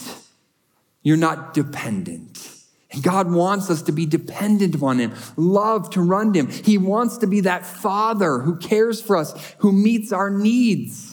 You're 1.01 1.17
not 1.17 1.53
dependent. 1.53 2.49
And 2.91 3.01
God 3.01 3.31
wants 3.31 3.69
us 3.69 3.81
to 3.83 3.91
be 3.93 4.05
dependent 4.05 4.81
on 4.83 4.99
Him, 4.99 5.13
love 5.37 5.89
to 5.91 6.01
run 6.01 6.33
to 6.33 6.39
Him. 6.39 6.47
He 6.49 6.77
wants 6.77 7.17
to 7.19 7.27
be 7.27 7.39
that 7.41 7.65
Father 7.65 8.39
who 8.39 8.57
cares 8.57 9.01
for 9.01 9.15
us, 9.15 9.55
who 9.59 9.71
meets 9.71 10.11
our 10.11 10.29
needs. 10.29 11.12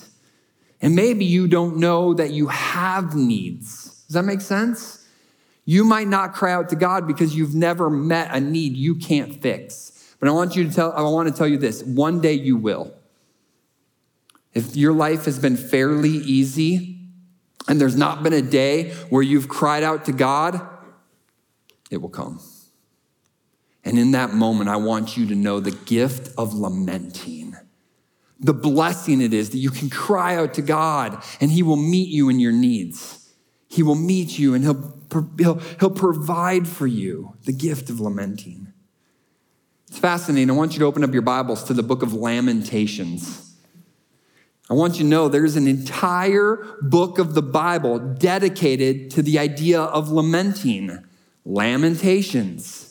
And 0.83 0.95
maybe 0.95 1.25
you 1.25 1.47
don't 1.47 1.77
know 1.77 2.15
that 2.15 2.31
you 2.31 2.49
have 2.49 3.15
needs. 3.15 4.05
Does 4.07 4.15
that 4.15 4.25
make 4.25 4.41
sense? 4.41 5.07
You 5.65 5.85
might 5.85 6.09
not 6.09 6.33
cry 6.33 6.53
out 6.53 6.71
to 6.71 6.77
God 6.77 7.07
because 7.07 7.37
you've 7.37 7.55
never 7.55 7.91
met 7.91 8.35
a 8.35 8.41
need 8.41 8.77
you 8.77 8.95
can't 8.97 9.41
fix. 9.41 10.15
But 10.19 10.29
I 10.29 10.33
want 10.33 10.57
you 10.57 10.65
to 10.65 10.75
tell 10.75 10.93
I 10.93 11.03
want 11.03 11.29
to 11.29 11.35
tell 11.35 11.47
you 11.47 11.59
this, 11.59 11.83
one 11.83 12.21
day 12.21 12.35
you 12.35 12.57
will. 12.57 12.95
If 14.53 14.75
your 14.75 14.93
life 14.93 15.27
has 15.27 15.39
been 15.39 15.57
fairly 15.57 16.11
easy 16.11 16.99
and 17.69 17.81
there's 17.81 17.97
not 17.97 18.23
been 18.23 18.33
a 18.33 18.43
day 18.43 18.91
where 19.11 19.23
you've 19.23 19.49
cried 19.49 19.83
out 19.83 20.07
to 20.07 20.13
God, 20.13 20.61
it 21.91 21.99
will 21.99 22.09
come. 22.09 22.41
And 23.85 23.99
in 23.99 24.11
that 24.11 24.35
moment, 24.35 24.69
I 24.69 24.77
want 24.77 25.17
you 25.17 25.27
to 25.27 25.35
know 25.35 25.61
the 25.61 25.71
gift 25.71 26.35
of 26.37 26.53
lamenting 26.53 27.50
the 28.41 28.55
blessing 28.55 29.21
it 29.21 29.35
is 29.35 29.51
that 29.51 29.59
you 29.59 29.71
can 29.71 29.91
cry 29.91 30.35
out 30.35 30.55
to 30.55 30.63
God 30.63 31.23
and 31.41 31.51
He 31.51 31.63
will 31.63 31.77
meet 31.77 32.09
you 32.09 32.29
in 32.29 32.41
your 32.41 32.53
needs. 32.53 33.33
He 33.69 33.83
will 33.83 33.95
meet 33.95 34.39
you 34.39 34.55
and 34.55 34.65
He'll, 34.65 34.99
he'll, 35.39 35.59
he'll 35.79 35.91
provide 35.91 36.67
for 36.67 36.87
you 36.87 37.35
the 37.45 37.53
gift 37.53 37.91
of 37.91 38.01
lamenting. 38.01 38.73
It's 39.89 39.99
fascinating. 39.99 40.51
I 40.51 40.55
want 40.55 40.73
you 40.73 40.79
to 40.81 40.85
open 40.87 41.05
up 41.05 41.13
your 41.13 41.23
Bibles 41.23 41.65
to 41.65 41.75
the 41.75 41.83
book 41.83 42.03
of 42.03 42.15
Lamentations. 42.15 43.57
I 44.71 44.75
want 44.75 44.95
you 44.95 45.01
to 45.01 45.09
know 45.09 45.29
there's 45.29 45.57
an 45.57 45.67
entire 45.67 46.77
book 46.81 47.19
of 47.19 47.35
the 47.35 47.43
Bible 47.43 47.99
dedicated 47.99 49.11
to 49.11 49.23
the 49.23 49.39
idea 49.39 49.81
of 49.81 50.11
lamenting. 50.11 51.05
Lamentations. 51.45 52.90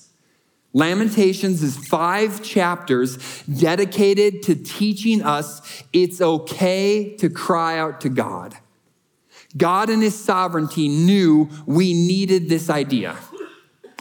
Lamentations 0.74 1.64
is 1.64 1.78
five 1.78 2.44
chapters 2.44 3.44
dedicated 3.44 4.44
to 4.44 4.56
teaching 4.56 5.24
us 5.24 5.84
it's 5.92 6.22
okay 6.22 7.16
to 7.18 7.30
cry 7.30 7.80
out 7.80 8.02
to 8.02 8.10
God. 8.10 8.56
God 9.58 9.90
in 9.90 10.02
his 10.02 10.18
sovereignty 10.18 10.88
knew 10.88 11.50
we 11.66 11.94
needed 11.94 12.50
this 12.50 12.70
idea. 12.70 13.18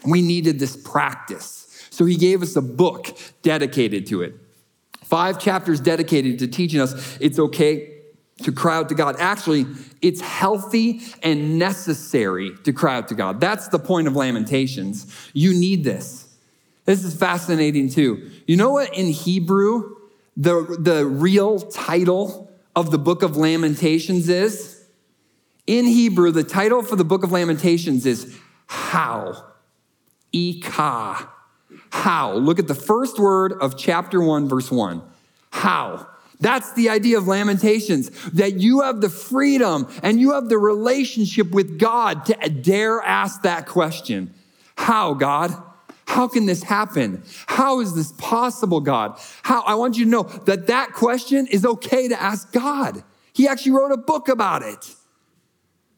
We 0.04 0.20
needed 0.20 0.58
this 0.58 0.76
practice. 0.76 1.88
So 1.90 2.04
he 2.04 2.16
gave 2.16 2.42
us 2.42 2.54
a 2.54 2.62
book 2.62 3.16
dedicated 3.42 4.06
to 4.08 4.22
it. 4.22 4.34
Five 5.02 5.40
chapters 5.40 5.80
dedicated 5.80 6.38
to 6.40 6.48
teaching 6.48 6.80
us 6.80 7.16
it's 7.18 7.38
okay 7.38 7.94
to 8.42 8.52
cry 8.52 8.76
out 8.76 8.90
to 8.90 8.94
God. 8.94 9.16
Actually, 9.18 9.66
it's 10.02 10.20
healthy 10.20 11.00
and 11.22 11.58
necessary 11.58 12.52
to 12.64 12.72
cry 12.72 12.96
out 12.96 13.08
to 13.08 13.14
God. 13.14 13.40
That's 13.40 13.68
the 13.68 13.78
point 13.78 14.06
of 14.06 14.14
Lamentations. 14.14 15.12
You 15.32 15.58
need 15.58 15.82
this. 15.82 16.27
This 16.88 17.04
is 17.04 17.14
fascinating 17.14 17.90
too. 17.90 18.30
You 18.46 18.56
know 18.56 18.70
what 18.70 18.96
in 18.96 19.08
Hebrew, 19.08 19.94
the, 20.38 20.78
the 20.80 21.04
real 21.04 21.58
title 21.58 22.50
of 22.74 22.90
the 22.90 22.96
book 22.96 23.22
of 23.22 23.36
Lamentations 23.36 24.30
is? 24.30 24.82
In 25.66 25.84
Hebrew, 25.84 26.30
the 26.30 26.44
title 26.44 26.82
for 26.82 26.96
the 26.96 27.04
book 27.04 27.24
of 27.24 27.30
Lamentations 27.30 28.06
is 28.06 28.34
How. 28.68 29.52
Eka. 30.32 31.28
How. 31.90 32.32
Look 32.32 32.58
at 32.58 32.68
the 32.68 32.74
first 32.74 33.18
word 33.18 33.52
of 33.52 33.76
chapter 33.76 34.22
1, 34.22 34.48
verse 34.48 34.70
1. 34.70 35.02
How. 35.50 36.08
That's 36.40 36.72
the 36.72 36.88
idea 36.88 37.18
of 37.18 37.28
Lamentations, 37.28 38.08
that 38.30 38.60
you 38.60 38.80
have 38.80 39.02
the 39.02 39.10
freedom 39.10 39.92
and 40.02 40.18
you 40.18 40.32
have 40.32 40.48
the 40.48 40.56
relationship 40.56 41.50
with 41.50 41.78
God 41.78 42.24
to 42.24 42.34
dare 42.48 43.02
ask 43.02 43.42
that 43.42 43.66
question. 43.66 44.32
How, 44.74 45.12
God? 45.12 45.67
How 46.08 46.26
can 46.26 46.46
this 46.46 46.62
happen? 46.62 47.22
How 47.46 47.80
is 47.80 47.94
this 47.94 48.12
possible, 48.12 48.80
God? 48.80 49.20
How? 49.42 49.60
I 49.60 49.74
want 49.74 49.98
you 49.98 50.06
to 50.06 50.10
know 50.10 50.22
that 50.22 50.66
that 50.68 50.94
question 50.94 51.46
is 51.46 51.66
okay 51.66 52.08
to 52.08 52.20
ask 52.20 52.50
God. 52.50 53.04
He 53.34 53.46
actually 53.46 53.72
wrote 53.72 53.92
a 53.92 53.98
book 53.98 54.30
about 54.30 54.62
it. 54.62 54.96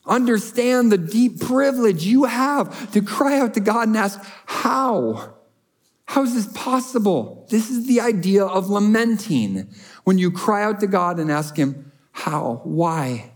Understand 0.05 0.91
the 0.91 0.99
deep 0.99 1.39
privilege 1.41 2.05
you 2.05 2.25
have 2.25 2.91
to 2.91 3.03
cry 3.03 3.39
out 3.39 3.55
to 3.55 3.61
God 3.61 3.87
and 3.87 3.97
ask, 3.97 4.21
How? 4.47 5.37
How 6.07 6.25
is 6.25 6.35
this 6.35 6.53
possible? 6.55 7.47
This 7.49 7.71
is 7.71 7.87
the 7.87 8.01
idea 8.01 8.45
of 8.45 8.69
lamenting. 8.69 9.69
When 10.03 10.19
you 10.19 10.33
cry 10.33 10.65
out 10.65 10.81
to 10.81 10.89
God 10.89 11.21
and 11.21 11.31
ask 11.31 11.57
Him, 11.57 11.93
How? 12.11 12.63
Why? 12.65 13.31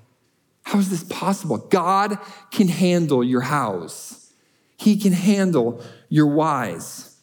How 0.65 0.81
is 0.81 0.91
this 0.91 1.05
possible? 1.05 1.59
God 1.59 2.19
can 2.51 2.67
handle 2.67 3.23
your 3.23 3.43
hows. 3.43 4.25
He 4.77 4.99
can 4.99 5.13
handle 5.13 5.83
your 6.15 6.29
whys. 6.29 7.17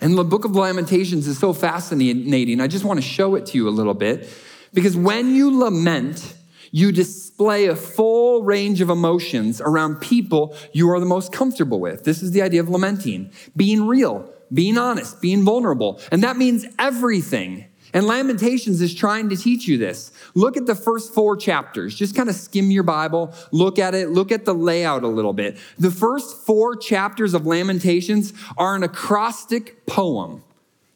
And 0.00 0.16
the 0.16 0.24
book 0.24 0.46
of 0.46 0.56
Lamentations 0.56 1.26
is 1.26 1.38
so 1.38 1.52
fascinating. 1.52 2.58
I 2.58 2.68
just 2.68 2.86
want 2.86 2.98
to 3.02 3.06
show 3.06 3.34
it 3.34 3.44
to 3.46 3.58
you 3.58 3.68
a 3.68 3.70
little 3.70 3.92
bit 3.92 4.30
because 4.72 4.96
when 4.96 5.34
you 5.34 5.54
lament, 5.58 6.36
you 6.70 6.90
display 6.90 7.66
a 7.66 7.76
full 7.76 8.44
range 8.44 8.80
of 8.80 8.88
emotions 8.88 9.60
around 9.60 10.00
people 10.00 10.56
you 10.72 10.88
are 10.90 10.98
the 10.98 11.04
most 11.04 11.34
comfortable 11.34 11.78
with. 11.78 12.04
This 12.04 12.22
is 12.22 12.30
the 12.30 12.40
idea 12.40 12.62
of 12.62 12.70
lamenting 12.70 13.30
being 13.54 13.86
real, 13.86 14.32
being 14.50 14.78
honest, 14.78 15.20
being 15.20 15.44
vulnerable. 15.44 16.00
And 16.10 16.22
that 16.22 16.38
means 16.38 16.64
everything. 16.78 17.66
And 17.92 18.06
Lamentations 18.06 18.80
is 18.80 18.94
trying 18.94 19.28
to 19.28 19.36
teach 19.36 19.66
you 19.66 19.78
this. 19.78 20.12
Look 20.34 20.56
at 20.56 20.66
the 20.66 20.74
first 20.74 21.14
four 21.14 21.36
chapters. 21.36 21.94
Just 21.94 22.14
kind 22.14 22.28
of 22.28 22.34
skim 22.34 22.70
your 22.70 22.82
Bible, 22.82 23.32
look 23.52 23.78
at 23.78 23.94
it, 23.94 24.10
look 24.10 24.32
at 24.32 24.44
the 24.44 24.54
layout 24.54 25.02
a 25.02 25.08
little 25.08 25.32
bit. 25.32 25.56
The 25.78 25.90
first 25.90 26.44
four 26.44 26.76
chapters 26.76 27.34
of 27.34 27.46
Lamentations 27.46 28.32
are 28.56 28.74
an 28.74 28.82
acrostic 28.82 29.86
poem. 29.86 30.42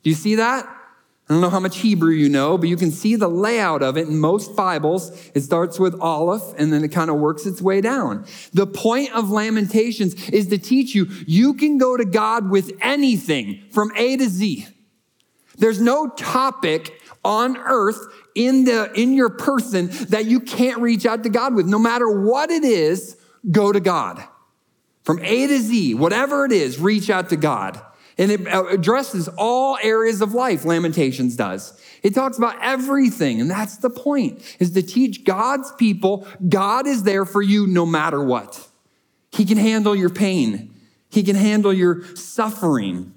Do 0.03 0.11
you 0.11 0.17
see 0.17 0.37
that? 0.37 0.67
I 1.31 1.33
don't 1.35 1.43
know 1.43 1.51
how 1.51 1.61
much 1.61 1.79
Hebrew 1.79 2.11
you 2.11 2.29
know, 2.29 2.59
but 2.59 2.69
you 2.69 2.77
can 2.77 2.91
see 2.91 3.15
the 3.15 3.29
layout 3.29 3.85
of 3.85 3.97
it 3.97 4.09
in 4.09 4.19
most 4.19 4.57
Bibles. 4.57 5.31
It 5.33 5.43
starts 5.43 5.79
with 5.79 5.95
Aleph 6.01 6.43
and 6.59 6.73
then 6.73 6.83
it 6.83 6.89
kind 6.89 7.09
of 7.09 7.21
works 7.21 7.47
its 7.47 7.63
way 7.63 7.81
down. 7.81 8.27
The 8.53 8.67
point 8.67 9.15
of 9.15 9.31
Lamentations 9.31 10.29
is 10.31 10.49
to 10.49 10.59
teach 10.59 10.93
you 10.93 11.07
you 11.29 11.55
can 11.55 11.79
go 11.79 11.97
to 11.97 12.05
God 12.05 12.51
with 12.51 12.73
anything 12.81 13.63
from 13.71 13.93
A 13.95 14.17
to 14.17 14.29
Z. 14.29 14.67
There's 15.61 15.81
no 15.81 16.09
topic 16.09 17.01
on 17.25 17.57
earth 17.59 17.99
in 18.35 18.65
the 18.65 18.91
in 18.95 19.15
your 19.15 19.29
person 19.29 19.89
that 20.09 20.25
you 20.25 20.41
can't 20.41 20.81
reach 20.81 21.07
out 21.07 21.23
to 21.23 21.29
God 21.29 21.55
with. 21.55 21.67
No 21.67 21.79
matter 21.79 22.09
what 22.09 22.51
it 22.51 22.65
is, 22.65 23.17
go 23.51 23.73
to 23.73 23.81
God. 23.81 24.25
From 25.03 25.19
A 25.23 25.47
to 25.47 25.59
Z, 25.59 25.95
whatever 25.95 26.45
it 26.45 26.53
is, 26.53 26.79
reach 26.79 27.11
out 27.11 27.31
to 27.31 27.37
God. 27.37 27.81
And 28.19 28.31
it 28.31 28.47
uh, 28.47 28.67
addresses 28.67 29.29
all 29.39 29.79
areas 29.83 30.21
of 30.21 30.35
life, 30.35 30.67
Lamentations 30.67 31.37
does. 31.37 31.81
It 32.03 32.15
talks 32.15 32.37
about 32.37 32.57
everything, 32.61 33.41
and 33.41 33.51
that's 33.51 33.79
the 33.79 33.89
point, 33.89 34.43
is 34.59 34.73
to 34.73 34.83
teach 34.83 35.25
God's 35.25 35.73
people 35.73 36.27
God 36.47 36.87
is 36.87 37.03
there 37.03 37.25
for 37.25 37.41
you 37.41 37.67
no 37.67 37.87
matter 37.87 38.23
what. 38.23 38.69
He 39.33 39.45
can 39.45 39.57
handle 39.57 39.95
your 39.95 40.11
pain. 40.11 40.75
He 41.09 41.23
can 41.23 41.37
handle 41.37 41.73
your 41.73 42.05
suffering. 42.15 43.15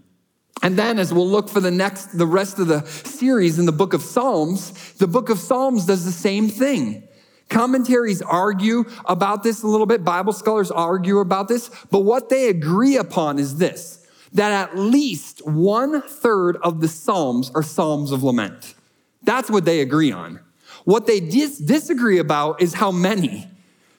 And 0.64 0.78
then 0.78 0.98
as 0.98 1.14
we'll 1.14 1.28
look 1.28 1.50
for 1.50 1.60
the 1.60 1.70
next 1.70 2.18
the 2.18 2.26
rest 2.26 2.58
of 2.58 2.68
the 2.68 2.86
series 2.86 3.60
in 3.60 3.66
the 3.66 3.74
book 3.74 3.94
of 3.94 4.02
Psalms, 4.02 4.72
the 4.94 5.08
book 5.08 5.30
of 5.30 5.38
Psalms 5.38 5.86
does 5.86 6.06
the 6.06 6.12
same 6.12 6.48
thing. 6.48 7.04
Commentaries 7.50 8.22
argue 8.22 8.86
about 9.06 9.44
this 9.44 9.62
a 9.62 9.68
little 9.68 9.86
bit, 9.86 10.06
Bible 10.06 10.32
scholars 10.32 10.72
argue 10.72 11.20
about 11.20 11.50
this, 11.50 11.70
but 11.92 12.00
what 12.00 12.30
they 12.30 12.48
agree 12.48 12.96
upon 12.96 13.38
is 13.38 13.58
this 13.58 14.00
that 14.32 14.52
at 14.52 14.78
least 14.78 15.46
one 15.46 16.02
third 16.02 16.58
of 16.64 16.80
the 16.80 16.88
Psalms 16.88 17.52
are 17.54 17.62
Psalms 17.62 18.12
of 18.12 18.24
lament. 18.24 18.74
That's 19.22 19.52
what 19.52 19.66
they 19.66 19.82
agree 19.82 20.12
on. 20.12 20.40
What 20.86 21.08
they 21.08 21.20
dis- 21.20 21.60
disagree 21.60 22.18
about 22.18 22.62
is 22.62 22.74
how 22.74 22.92
many. 22.92 23.48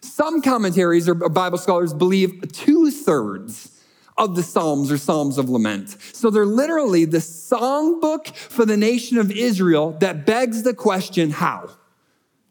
Some 0.00 0.42
commentaries 0.42 1.08
or 1.08 1.14
Bible 1.14 1.58
scholars 1.58 1.94
believe 1.94 2.50
two 2.52 2.90
thirds 2.90 3.73
of 4.16 4.36
the 4.36 4.42
Psalms 4.42 4.92
are 4.92 4.98
Psalms 4.98 5.38
of 5.38 5.48
lament. 5.48 5.96
So 6.12 6.30
they're 6.30 6.46
literally 6.46 7.04
the 7.04 7.18
songbook 7.18 8.34
for 8.34 8.64
the 8.64 8.76
nation 8.76 9.18
of 9.18 9.32
Israel 9.32 9.92
that 10.00 10.24
begs 10.24 10.62
the 10.62 10.74
question, 10.74 11.30
how? 11.30 11.70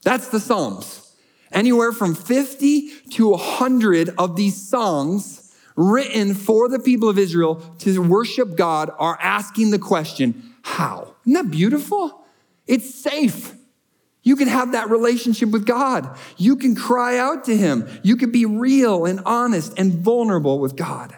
That's 0.03 0.29
the 0.29 0.39
Psalms. 0.39 1.15
Anywhere 1.51 1.91
from 1.91 2.15
50 2.15 2.89
to 3.11 3.29
100 3.29 4.09
of 4.17 4.35
these 4.35 4.69
songs 4.69 5.53
written 5.75 6.33
for 6.33 6.67
the 6.67 6.79
people 6.79 7.09
of 7.09 7.17
Israel 7.17 7.55
to 7.79 8.01
worship 8.01 8.55
God 8.55 8.91
are 8.99 9.17
asking 9.21 9.71
the 9.71 9.79
question, 9.79 10.55
how? 10.63 11.15
Isn't 11.25 11.33
that 11.33 11.51
beautiful? 11.51 12.25
It's 12.67 12.93
safe. 12.93 13.53
You 14.23 14.35
can 14.35 14.47
have 14.47 14.71
that 14.71 14.89
relationship 14.89 15.49
with 15.49 15.65
God. 15.65 16.17
You 16.37 16.55
can 16.55 16.75
cry 16.75 17.17
out 17.17 17.43
to 17.45 17.55
Him. 17.55 17.87
You 18.03 18.15
can 18.15 18.31
be 18.31 18.45
real 18.45 19.05
and 19.05 19.19
honest 19.25 19.77
and 19.77 19.93
vulnerable 19.93 20.59
with 20.59 20.75
God. 20.75 21.17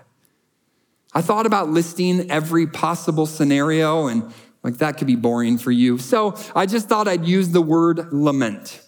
I 1.16 1.22
thought 1.22 1.46
about 1.46 1.70
listing 1.70 2.30
every 2.30 2.68
possible 2.68 3.26
scenario, 3.26 4.08
and 4.08 4.34
like 4.64 4.80
that 4.80 4.98
could 4.98 5.08
be 5.08 5.16
boring 5.16 5.58
for 5.58 5.72
you. 5.72 5.98
So 5.98 6.36
I 6.54 6.66
just 6.66 6.90
thought 6.90 7.08
I'd 7.08 7.26
use 7.26 7.50
the 7.50 7.62
word 7.62 8.12
lament 8.12 8.82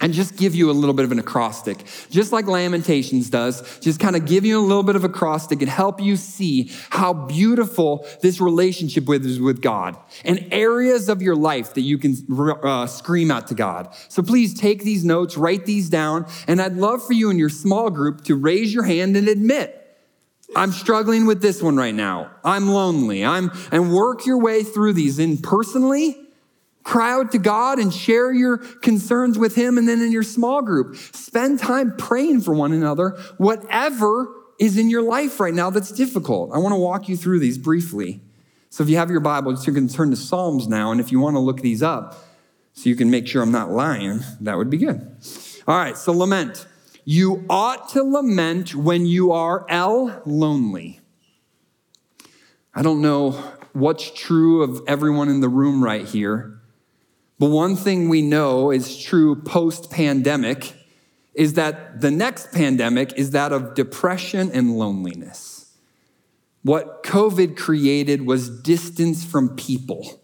and 0.00 0.12
just 0.12 0.36
give 0.36 0.54
you 0.54 0.70
a 0.70 0.72
little 0.72 0.92
bit 0.92 1.04
of 1.04 1.12
an 1.12 1.18
acrostic, 1.18 1.84
just 2.10 2.32
like 2.32 2.46
Lamentations 2.46 3.30
does, 3.30 3.78
just 3.78 4.00
kind 4.00 4.16
of 4.16 4.26
give 4.26 4.44
you 4.44 4.58
a 4.58 4.60
little 4.60 4.82
bit 4.82 4.96
of 4.96 5.04
acrostic 5.04 5.62
and 5.62 5.70
help 5.70 6.02
you 6.02 6.16
see 6.16 6.70
how 6.90 7.12
beautiful 7.12 8.06
this 8.20 8.40
relationship 8.40 9.06
with 9.06 9.24
is 9.24 9.40
with 9.40 9.62
God 9.62 9.96
and 10.24 10.48
areas 10.52 11.08
of 11.08 11.22
your 11.22 11.36
life 11.36 11.74
that 11.74 11.82
you 11.82 11.96
can 11.96 12.16
uh, 12.62 12.86
scream 12.86 13.30
out 13.30 13.46
to 13.46 13.54
God. 13.54 13.94
So 14.08 14.22
please 14.22 14.52
take 14.52 14.82
these 14.82 15.04
notes, 15.04 15.36
write 15.36 15.64
these 15.64 15.88
down, 15.88 16.26
and 16.46 16.60
I'd 16.60 16.74
love 16.74 17.06
for 17.06 17.12
you 17.12 17.30
in 17.30 17.38
your 17.38 17.48
small 17.48 17.88
group 17.88 18.24
to 18.24 18.34
raise 18.34 18.74
your 18.74 18.84
hand 18.84 19.16
and 19.16 19.28
admit, 19.28 19.84
I'm 20.54 20.72
struggling 20.72 21.26
with 21.26 21.42
this 21.42 21.62
one 21.62 21.76
right 21.76 21.94
now. 21.94 22.30
I'm 22.44 22.68
lonely. 22.68 23.24
I'm, 23.24 23.50
and 23.72 23.92
work 23.92 24.26
your 24.26 24.38
way 24.40 24.62
through 24.62 24.92
these 24.92 25.18
in 25.18 25.38
personally 25.38 26.16
Cry 26.86 27.14
out 27.14 27.32
to 27.32 27.38
God 27.38 27.80
and 27.80 27.92
share 27.92 28.32
your 28.32 28.58
concerns 28.58 29.36
with 29.36 29.56
Him. 29.56 29.76
And 29.76 29.88
then 29.88 30.00
in 30.00 30.12
your 30.12 30.22
small 30.22 30.62
group, 30.62 30.94
spend 30.94 31.58
time 31.58 31.96
praying 31.96 32.42
for 32.42 32.54
one 32.54 32.70
another, 32.70 33.18
whatever 33.38 34.32
is 34.60 34.78
in 34.78 34.88
your 34.88 35.02
life 35.02 35.40
right 35.40 35.52
now 35.52 35.68
that's 35.68 35.90
difficult. 35.90 36.52
I 36.54 36.58
want 36.58 36.74
to 36.74 36.78
walk 36.78 37.08
you 37.08 37.16
through 37.16 37.40
these 37.40 37.58
briefly. 37.58 38.20
So 38.70 38.84
if 38.84 38.88
you 38.88 38.98
have 38.98 39.10
your 39.10 39.18
Bible, 39.18 39.52
you 39.52 39.72
can 39.72 39.88
turn 39.88 40.10
to 40.10 40.16
Psalms 40.16 40.68
now. 40.68 40.92
And 40.92 41.00
if 41.00 41.10
you 41.10 41.18
want 41.18 41.34
to 41.34 41.40
look 41.40 41.60
these 41.60 41.82
up 41.82 42.22
so 42.72 42.88
you 42.88 42.94
can 42.94 43.10
make 43.10 43.26
sure 43.26 43.42
I'm 43.42 43.50
not 43.50 43.72
lying, 43.72 44.20
that 44.42 44.56
would 44.56 44.70
be 44.70 44.78
good. 44.78 45.16
All 45.66 45.76
right, 45.76 45.96
so 45.96 46.12
lament. 46.12 46.68
You 47.08 47.46
ought 47.48 47.90
to 47.90 48.02
lament 48.02 48.74
when 48.74 49.06
you 49.06 49.30
are 49.30 49.64
L, 49.68 50.22
lonely. 50.26 50.98
I 52.74 52.82
don't 52.82 53.00
know 53.00 53.30
what's 53.72 54.10
true 54.10 54.64
of 54.64 54.82
everyone 54.88 55.28
in 55.28 55.38
the 55.38 55.48
room 55.48 55.84
right 55.84 56.04
here. 56.04 56.58
But 57.38 57.50
one 57.50 57.76
thing 57.76 58.08
we 58.08 58.22
know 58.22 58.72
is 58.72 59.00
true 59.00 59.40
post 59.40 59.88
pandemic 59.88 60.74
is 61.32 61.54
that 61.54 62.00
the 62.00 62.10
next 62.10 62.50
pandemic 62.50 63.12
is 63.12 63.30
that 63.30 63.52
of 63.52 63.74
depression 63.74 64.50
and 64.52 64.76
loneliness. 64.76 65.72
What 66.64 67.04
COVID 67.04 67.56
created 67.56 68.26
was 68.26 68.50
distance 68.62 69.24
from 69.24 69.54
people. 69.54 70.20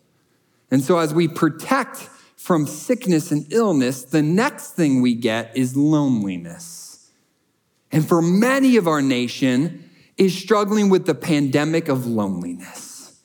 And 0.68 0.82
so, 0.82 0.98
as 0.98 1.14
we 1.14 1.28
protect 1.28 2.08
from 2.42 2.66
sickness 2.66 3.30
and 3.30 3.50
illness, 3.52 4.02
the 4.02 4.22
next 4.22 4.72
thing 4.72 5.00
we 5.00 5.14
get 5.14 5.56
is 5.56 5.76
loneliness. 5.76 7.10
And 7.92 8.06
for 8.06 8.20
many 8.20 8.76
of 8.76 8.88
our 8.88 9.00
nation, 9.00 9.88
is 10.16 10.36
struggling 10.36 10.88
with 10.88 11.06
the 11.06 11.14
pandemic 11.14 11.88
of 11.88 12.06
loneliness. 12.06 13.20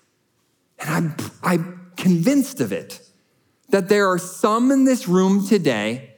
And 0.80 0.90
I'm, 0.90 1.16
I'm 1.44 1.92
convinced 1.98 2.62
of 2.62 2.72
it 2.72 3.02
that 3.70 3.90
there 3.90 4.10
are 4.10 4.18
some 4.18 4.72
in 4.72 4.86
this 4.86 5.08
room 5.08 5.46
today 5.46 6.14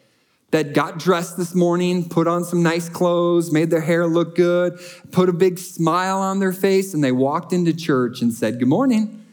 that 0.51 0.73
got 0.73 0.97
dressed 0.97 1.37
this 1.37 1.53
morning, 1.53 2.09
put 2.09 2.27
on 2.27 2.43
some 2.43 2.63
nice 2.63 2.89
clothes, 2.89 3.51
made 3.51 3.69
their 3.69 3.81
hair 3.81 4.07
look 4.07 4.35
good, 4.35 4.79
put 5.11 5.29
a 5.29 5.33
big 5.33 5.59
smile 5.59 6.19
on 6.19 6.39
their 6.39 6.53
face, 6.53 6.93
and 6.93 7.03
they 7.03 7.11
walked 7.11 7.53
into 7.53 7.73
church 7.73 8.21
and 8.21 8.33
said, 8.33 8.59
Good 8.59 8.67
morning. 8.67 9.25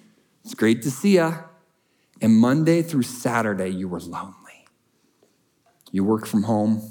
It's 0.45 0.55
great 0.55 0.83
to 0.83 0.91
see 0.91 1.15
you. 1.15 1.35
And 2.21 2.35
Monday 2.35 2.83
through 2.83 3.03
Saturday, 3.03 3.69
you 3.69 3.89
were 3.89 4.01
lonely. 4.01 4.67
You 5.93 6.05
work 6.05 6.27
from 6.27 6.45
home. 6.45 6.91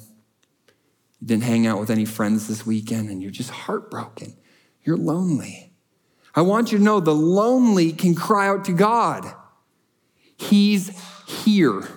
You 1.20 1.28
didn't 1.28 1.44
hang 1.44 1.66
out 1.66 1.80
with 1.80 1.90
any 1.90 2.06
friends 2.06 2.48
this 2.48 2.66
weekend, 2.66 3.10
and 3.10 3.22
you're 3.22 3.32
just 3.32 3.50
heartbroken. 3.50 4.36
You're 4.84 4.98
lonely. 4.98 5.74
I 6.36 6.42
want 6.42 6.72
you 6.72 6.78
to 6.78 6.84
know 6.84 7.00
the 7.00 7.16
lonely 7.16 7.92
can 7.92 8.14
cry 8.14 8.48
out 8.48 8.66
to 8.66 8.74
God. 8.74 9.26
He's 10.38 10.92
here. 11.28 11.88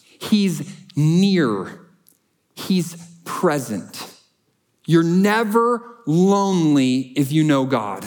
He's 0.00 0.74
near. 0.96 1.86
He's 2.54 2.96
present. 3.24 4.18
You're 4.86 5.02
never 5.02 6.00
lonely 6.06 7.12
if 7.16 7.30
you 7.30 7.44
know 7.44 7.66
God. 7.66 8.04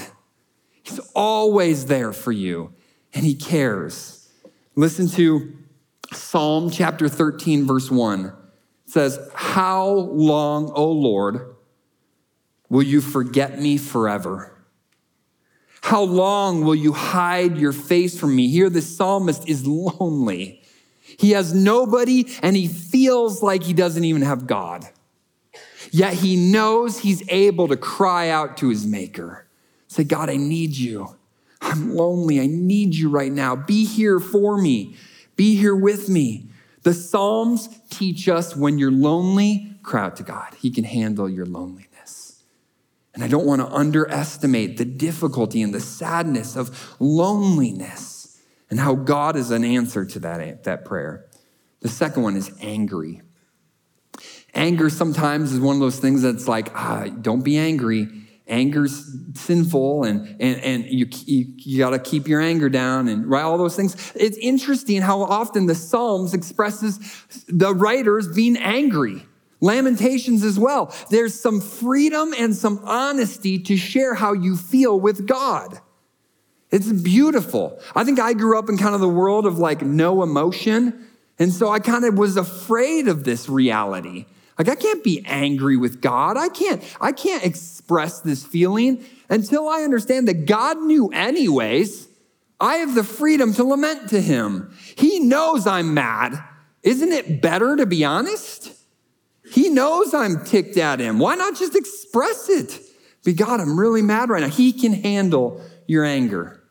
He's 0.84 1.00
always 1.16 1.86
there 1.86 2.12
for 2.12 2.32
you 2.32 2.75
and 3.15 3.25
He 3.25 3.34
cares. 3.34 4.30
Listen 4.75 5.08
to 5.10 5.54
Psalm 6.13 6.69
chapter 6.69 7.10
13, 7.10 7.65
verse 7.65 7.89
1. 7.89 8.25
It 8.25 8.34
says, 8.86 9.19
How 9.34 9.88
long, 9.88 10.71
O 10.75 10.91
Lord, 10.91 11.56
will 12.69 12.84
you 12.84 13.01
forget 13.01 13.60
me 13.60 13.78
forever? 13.78 14.51
How 15.82 16.01
long 16.01 16.63
will 16.63 16.75
you 16.75 16.93
hide 16.93 17.58
your 17.58 17.71
face 17.71 18.19
from 18.19 18.36
me? 18.36 18.49
Here, 18.49 18.69
the 18.69 18.82
psalmist 18.82 19.47
is 19.47 19.67
lonely. 19.67 20.62
He 21.19 21.32
has 21.32 21.54
nobody 21.54 22.25
and 22.41 22.56
he 22.56 22.67
feels 22.67 23.43
like 23.43 23.63
he 23.63 23.73
doesn't 23.73 24.04
even 24.04 24.23
have 24.23 24.47
God. 24.47 24.86
Yet 25.91 26.13
he 26.13 26.36
knows 26.36 26.99
he's 26.99 27.23
able 27.30 27.67
to 27.67 27.78
cry 27.78 28.30
out 28.30 28.58
to 28.58 28.69
his 28.69 28.86
maker. 28.86 29.45
Say, 29.88 30.04
God, 30.04 30.30
I 30.30 30.38
need 30.38 30.75
you. 30.75 31.15
I'm 31.65 31.95
lonely. 31.95 32.39
I 32.39 32.47
need 32.47 32.95
you 32.95 33.10
right 33.10 33.32
now. 33.32 33.56
Be 33.56 33.86
here 33.86 34.19
for 34.19 34.62
me. 34.62 34.95
Be 35.36 35.56
here 35.56 35.75
with 35.75 36.08
me. 36.08 36.49
The 36.84 36.93
Psalms 36.93 37.67
teach 37.89 38.30
us 38.30 38.56
when 38.56 38.78
you're 38.78 38.91
lonely, 38.91 39.71
cry 39.82 40.06
out 40.06 40.15
to 40.17 40.23
God. 40.23 40.54
He 40.60 40.69
can 40.69 40.84
handle 40.84 41.28
your 41.28 41.47
loneliness. 41.47 42.43
And 43.13 43.23
I 43.23 43.28
don't 43.28 43.45
want 43.45 43.62
to 43.62 43.67
underestimate 43.67 44.78
the 44.78 44.86
difficulty 44.86 45.62
and 45.62 45.73
the 45.73 45.80
sadness 45.80 46.56
of 46.56 46.95
loneliness. 46.99 48.21
and 48.69 48.80
how 48.80 48.95
God 48.95 49.36
is 49.36 49.51
an 49.51 49.63
answer 49.63 50.06
to 50.06 50.19
that, 50.19 50.63
that 50.63 50.86
prayer. 50.86 51.25
The 51.82 51.88
second 51.88 52.23
one 52.23 52.36
is 52.36 52.51
angry. 52.62 53.21
Anger 54.54 54.89
sometimes 54.89 55.51
is 55.51 55.60
one 55.60 55.75
of 55.75 55.82
those 55.82 55.99
things 55.99 56.21
that's 56.21 56.47
like, 56.47 56.71
ah, 56.73 57.08
don't 57.21 57.43
be 57.43 57.58
angry. 57.58 58.08
Anger's 58.48 59.12
sinful, 59.34 60.04
and, 60.04 60.28
and, 60.40 60.62
and 60.62 60.86
you, 60.86 61.08
you, 61.26 61.46
you 61.58 61.78
got 61.80 61.92
to 61.92 62.00
keep 62.00 62.28
your 62.28 62.42
anger 62.42 62.70
down, 62.70 63.08
and 63.08 63.26
right, 63.28 63.42
all 63.42 63.58
those 63.58 63.76
things. 63.76 64.14
It's 64.16 64.38
interesting 64.38 65.02
how 65.02 65.24
often 65.24 65.66
the 65.66 65.74
Psalms 65.74 66.34
expresses 66.34 67.00
the 67.48 67.74
writers 67.74 68.28
being 68.28 68.58
angry. 68.58 69.26
Lamentations 69.62 70.44
as 70.44 70.60
well. 70.60 70.94
There's 71.10 71.40
some 71.40 71.60
freedom 71.60 72.34
and 72.38 72.54
some 72.54 72.82
honesty 72.84 73.58
to 73.60 73.78
share 73.78 74.14
how 74.14 74.34
you 74.34 74.58
feel 74.58 75.00
with 75.00 75.26
God. 75.26 75.80
It's 76.72 76.92
beautiful. 76.92 77.80
I 77.96 78.04
think 78.04 78.20
I 78.20 78.34
grew 78.34 78.60
up 78.60 78.70
in 78.70 78.78
kind 78.78 78.94
of 78.94 79.02
the 79.02 79.10
world 79.10 79.46
of 79.46 79.58
like 79.58 79.82
no 79.82 80.22
emotion. 80.22 81.08
And 81.40 81.52
so 81.52 81.70
I 81.70 81.80
kind 81.80 82.06
of 82.06 82.18
was 82.18 82.38
afraid 82.38 83.08
of 83.08 83.24
this 83.24 83.50
reality. 83.50 84.26
Like 84.58 84.70
I 84.70 84.76
can't 84.76 85.04
be 85.04 85.24
angry 85.26 85.78
with 85.78 86.02
God. 86.02 86.38
I 86.38 86.50
can't 86.50 86.84
I 87.02 87.12
can't 87.12 87.44
express 87.44 88.22
this 88.22 88.44
feeling 88.44 89.04
until 89.30 89.68
I 89.68 89.82
understand 89.82 90.28
that 90.28 90.46
God 90.46 90.78
knew 90.78 91.10
anyways. 91.10 92.08
I 92.60 92.76
have 92.76 92.96
the 92.96 93.04
freedom 93.04 93.54
to 93.54 93.63
lament 93.63 94.10
to 94.10 94.22
him. 94.22 94.74
He 94.96 95.20
knows 95.20 95.68
I'm 95.68 95.94
mad. 95.94 96.41
Isn't 96.84 97.12
it 97.12 97.41
better 97.41 97.76
to 97.76 97.86
be 97.86 98.06
honest? 98.06 98.72
He 99.52 99.70
knows 99.70 100.13
I'm 100.13 100.46
ticked 100.46 100.78
at 100.78 101.00
him. 101.00 101.20
Why 101.20 101.36
not 101.36 101.56
just 101.56 101.76
express 101.76 102.50
it? 102.50 102.80
Be 103.24 103.34
God, 103.34 103.60
I'm 103.60 103.80
really 103.80 104.02
mad 104.02 104.30
right 104.30 104.41
now. 104.41 104.50
He 104.50 104.72
can 104.72 104.94
handle 104.94 105.62
your 105.88 106.06
anger. 106.06 106.62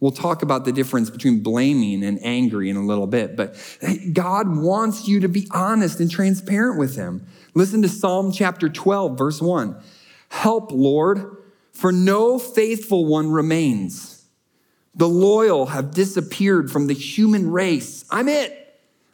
We'll 0.00 0.12
talk 0.12 0.42
about 0.42 0.64
the 0.64 0.72
difference 0.72 1.10
between 1.10 1.42
blaming 1.42 2.02
and 2.02 2.18
angry 2.24 2.70
in 2.70 2.76
a 2.76 2.84
little 2.84 3.06
bit, 3.06 3.36
but 3.36 3.54
God 4.12 4.56
wants 4.56 5.06
you 5.06 5.20
to 5.20 5.28
be 5.28 5.46
honest 5.50 6.00
and 6.00 6.10
transparent 6.10 6.78
with 6.78 6.96
Him. 6.96 7.26
Listen 7.54 7.82
to 7.82 7.88
Psalm 7.88 8.32
chapter 8.32 8.70
12, 8.70 9.18
verse 9.18 9.42
1. 9.42 9.76
Help, 10.30 10.72
Lord, 10.72 11.36
for 11.72 11.92
no 11.92 12.38
faithful 12.38 13.04
one 13.04 13.30
remains. 13.30 14.24
The 14.94 15.08
loyal 15.08 15.66
have 15.66 15.92
disappeared 15.92 16.70
from 16.70 16.86
the 16.86 16.94
human 16.94 17.50
race. 17.50 18.04
I'm 18.10 18.28
it. 18.28 18.56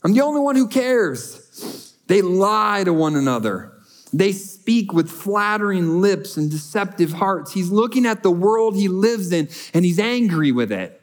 I'm 0.05 0.13
the 0.13 0.23
only 0.23 0.41
one 0.41 0.55
who 0.55 0.69
cares. 0.69 1.95
They 2.07 2.23
lie 2.23 2.85
to 2.85 2.93
one 2.93 3.17
another. 3.17 3.73
They 4.13 4.33
speak 4.67 4.93
with 4.93 5.09
flattering 5.09 6.01
lips 6.01 6.37
and 6.37 6.51
deceptive 6.51 7.13
hearts. 7.13 7.53
He's 7.53 7.71
looking 7.71 8.05
at 8.05 8.25
the 8.25 8.33
world 8.33 8.75
he 8.75 8.89
lives 8.89 9.31
in 9.31 9.49
and 9.73 9.85
he's 9.85 10.01
angry 10.01 10.51
with 10.51 10.73
it 10.73 11.01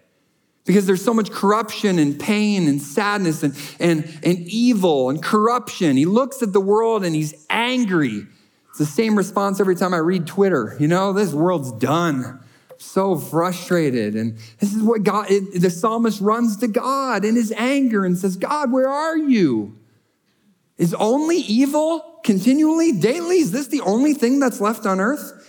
because 0.66 0.86
there's 0.86 1.02
so 1.02 1.14
much 1.14 1.32
corruption 1.32 1.98
and 1.98 2.20
pain 2.20 2.68
and 2.68 2.82
sadness 2.82 3.42
and, 3.42 3.56
and, 3.80 4.20
and 4.22 4.40
evil 4.50 5.10
and 5.10 5.24
corruption. 5.24 5.96
He 5.96 6.04
looks 6.04 6.44
at 6.44 6.52
the 6.52 6.60
world 6.60 7.06
and 7.06 7.16
he's 7.16 7.46
angry. 7.50 8.28
It's 8.68 8.80
the 8.80 8.86
same 8.86 9.18
response 9.18 9.62
every 9.62 9.78
time 9.78 9.94
I 9.94 10.00
read 10.00 10.28
Twitter. 10.28 10.76
You 10.78 10.90
know, 10.90 11.14
this 11.14 11.32
world's 11.32 11.72
done. 11.72 12.42
so 12.80 13.16
frustrated. 13.16 14.14
And 14.14 14.38
this 14.60 14.74
is 14.74 14.84
what 14.84 15.04
God, 15.04 15.32
it, 15.32 15.62
the 15.62 15.70
psalmist 15.70 16.20
runs 16.20 16.58
to 16.58 16.68
God 16.68 17.24
in 17.24 17.38
his 17.38 17.54
anger 17.54 18.04
and 18.04 18.18
says, 18.18 18.36
God, 18.36 18.74
where 18.74 18.90
are 18.90 19.16
you? 19.16 19.78
Is 20.78 20.94
only 20.96 21.38
evil 21.38 22.20
continually, 22.24 22.92
daily? 22.92 23.38
Is 23.38 23.52
this 23.52 23.68
the 23.68 23.82
only 23.82 24.14
thing 24.14 24.40
that's 24.40 24.60
left 24.60 24.86
on 24.86 25.00
earth? 25.00 25.40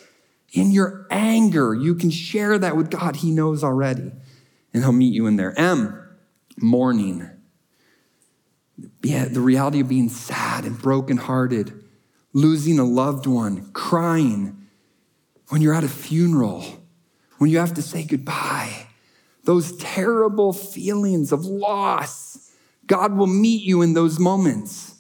In 0.53 0.71
your 0.71 1.07
anger, 1.11 1.75
you 1.75 1.95
can 1.95 2.11
share 2.11 2.59
that 2.59 2.77
with 2.77 2.91
God. 2.91 3.17
He 3.17 3.31
knows 3.31 3.65
already, 3.65 4.13
and 4.73 4.83
He'll 4.83 4.93
meet 4.93 5.13
you 5.13 5.27
in 5.27 5.37
there. 5.37 5.59
M, 5.59 6.01
mourning. 6.59 7.29
Yeah, 9.03 9.27
the 9.27 9.41
reality 9.41 9.81
of 9.81 9.89
being 9.89 10.09
sad 10.09 10.65
and 10.65 10.81
brokenhearted, 10.81 11.73
losing 12.33 12.79
a 12.79 12.85
loved 12.85 13.27
one, 13.27 13.71
crying 13.73 14.65
when 15.49 15.61
you're 15.61 15.75
at 15.75 15.85
a 15.85 15.89
funeral, 15.89 16.65
when 17.39 17.51
you 17.51 17.59
have 17.59 17.75
to 17.75 17.83
say 17.83 18.05
goodbye, 18.05 18.87
those 19.45 19.77
terrible 19.77 20.53
feelings 20.53 21.33
of 21.33 21.45
loss. 21.45 22.53
God 22.87 23.17
will 23.17 23.27
meet 23.27 23.63
you 23.63 23.83
in 23.83 23.95
those 23.95 24.19
moments. 24.19 24.94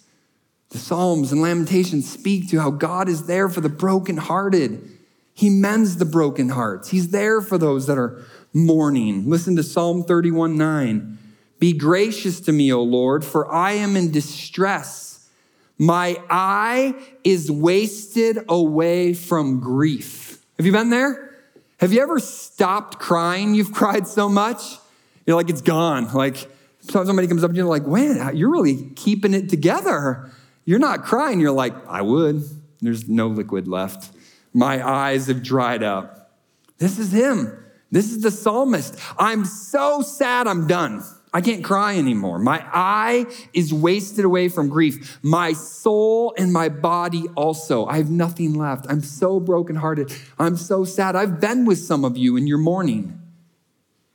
The 0.74 0.80
Psalms 0.80 1.30
and 1.30 1.40
Lamentations 1.40 2.10
speak 2.10 2.50
to 2.50 2.58
how 2.58 2.72
God 2.72 3.08
is 3.08 3.26
there 3.26 3.48
for 3.48 3.60
the 3.60 3.68
brokenhearted. 3.68 4.90
He 5.32 5.48
mends 5.48 5.98
the 5.98 6.04
broken 6.04 6.48
hearts. 6.48 6.88
He's 6.88 7.10
there 7.10 7.40
for 7.40 7.58
those 7.58 7.86
that 7.86 7.96
are 7.96 8.24
mourning. 8.52 9.30
Listen 9.30 9.54
to 9.54 9.62
Psalm 9.62 10.02
31 10.02 10.58
9. 10.58 11.18
Be 11.60 11.74
gracious 11.74 12.40
to 12.40 12.52
me, 12.52 12.72
O 12.72 12.82
Lord, 12.82 13.24
for 13.24 13.48
I 13.52 13.74
am 13.74 13.94
in 13.94 14.10
distress. 14.10 15.30
My 15.78 16.16
eye 16.28 16.96
is 17.22 17.52
wasted 17.52 18.40
away 18.48 19.14
from 19.14 19.60
grief. 19.60 20.44
Have 20.56 20.66
you 20.66 20.72
been 20.72 20.90
there? 20.90 21.36
Have 21.78 21.92
you 21.92 22.02
ever 22.02 22.18
stopped 22.18 22.98
crying? 22.98 23.54
You've 23.54 23.72
cried 23.72 24.08
so 24.08 24.28
much. 24.28 24.76
You're 25.24 25.36
like, 25.36 25.50
it's 25.50 25.62
gone. 25.62 26.12
Like, 26.12 26.50
somebody 26.80 27.28
comes 27.28 27.44
up 27.44 27.50
and 27.50 27.56
you're 27.56 27.64
like, 27.64 27.86
man, 27.86 28.36
you're 28.36 28.50
really 28.50 28.90
keeping 28.96 29.34
it 29.34 29.48
together. 29.48 30.32
You're 30.64 30.78
not 30.78 31.04
crying. 31.04 31.40
You're 31.40 31.52
like, 31.52 31.74
I 31.86 32.02
would. 32.02 32.42
There's 32.80 33.08
no 33.08 33.28
liquid 33.28 33.68
left. 33.68 34.14
My 34.52 34.86
eyes 34.86 35.26
have 35.26 35.42
dried 35.42 35.82
up. 35.82 36.32
This 36.78 36.98
is 36.98 37.12
him. 37.12 37.64
This 37.90 38.10
is 38.10 38.22
the 38.22 38.30
psalmist. 38.30 38.98
I'm 39.18 39.44
so 39.44 40.02
sad 40.02 40.46
I'm 40.46 40.66
done. 40.66 41.02
I 41.32 41.40
can't 41.40 41.64
cry 41.64 41.96
anymore. 41.96 42.38
My 42.38 42.64
eye 42.72 43.26
is 43.52 43.74
wasted 43.74 44.24
away 44.24 44.48
from 44.48 44.68
grief. 44.68 45.18
My 45.22 45.52
soul 45.52 46.32
and 46.38 46.52
my 46.52 46.68
body 46.68 47.24
also. 47.34 47.86
I 47.86 47.96
have 47.96 48.10
nothing 48.10 48.54
left. 48.54 48.86
I'm 48.88 49.02
so 49.02 49.40
brokenhearted. 49.40 50.12
I'm 50.38 50.56
so 50.56 50.84
sad. 50.84 51.16
I've 51.16 51.40
been 51.40 51.64
with 51.64 51.78
some 51.78 52.04
of 52.04 52.16
you 52.16 52.36
in 52.36 52.46
your 52.46 52.58
mourning. 52.58 53.20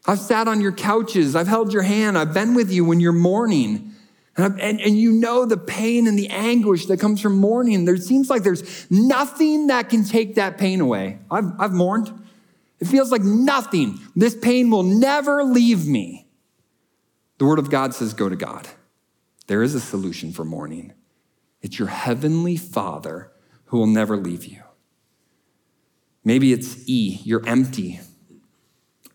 I've 0.08 0.20
sat 0.20 0.48
on 0.48 0.62
your 0.62 0.72
couches. 0.72 1.36
I've 1.36 1.48
held 1.48 1.74
your 1.74 1.82
hand. 1.82 2.18
I've 2.18 2.34
been 2.34 2.56
with 2.56 2.72
you 2.72 2.86
when 2.86 3.02
you're 3.02 3.12
mourning. 3.12 3.89
And, 4.40 4.62
and, 4.62 4.80
and, 4.80 4.98
you 4.98 5.12
know 5.12 5.46
the 5.46 5.58
pain 5.58 6.08
and 6.08 6.18
the 6.18 6.30
anguish 6.30 6.86
that 6.86 7.00
comes 7.00 7.20
from 7.20 7.38
mourning. 7.38 7.84
There 7.84 7.98
seems 7.98 8.30
like 8.30 8.44
there's 8.44 8.90
nothing 8.90 9.68
that 9.68 9.90
can 9.90 10.06
take 10.06 10.36
that 10.36 10.58
pain 10.58 10.80
away. 10.80 11.20
I've, 11.30 11.52
I've 11.60 11.74
mourned. 11.74 12.14
It 12.80 12.88
feels 12.88 13.12
like 13.12 13.22
nothing. 13.22 14.00
This 14.16 14.36
pain 14.36 14.70
will 14.70 14.84
never 14.84 15.44
leave 15.44 15.86
me. 15.86 16.28
The 17.38 17.46
Word 17.46 17.60
of 17.60 17.70
God 17.70 17.94
says, 17.94 18.14
go 18.14 18.30
to 18.30 18.36
God. 18.36 18.68
There 19.48 19.62
is 19.62 19.76
a 19.76 19.80
solution 19.80 20.32
for 20.32 20.46
mourning. 20.46 20.94
It's 21.62 21.78
your 21.78 21.90
heavenly 21.90 22.56
Father 22.56 23.32
who 23.66 23.78
will 23.78 23.88
never 23.88 24.16
leave 24.16 24.46
you. 24.46 24.62
Maybe 26.24 26.54
it's 26.54 26.88
E, 26.88 27.20
you're 27.24 27.46
empty, 27.48 28.00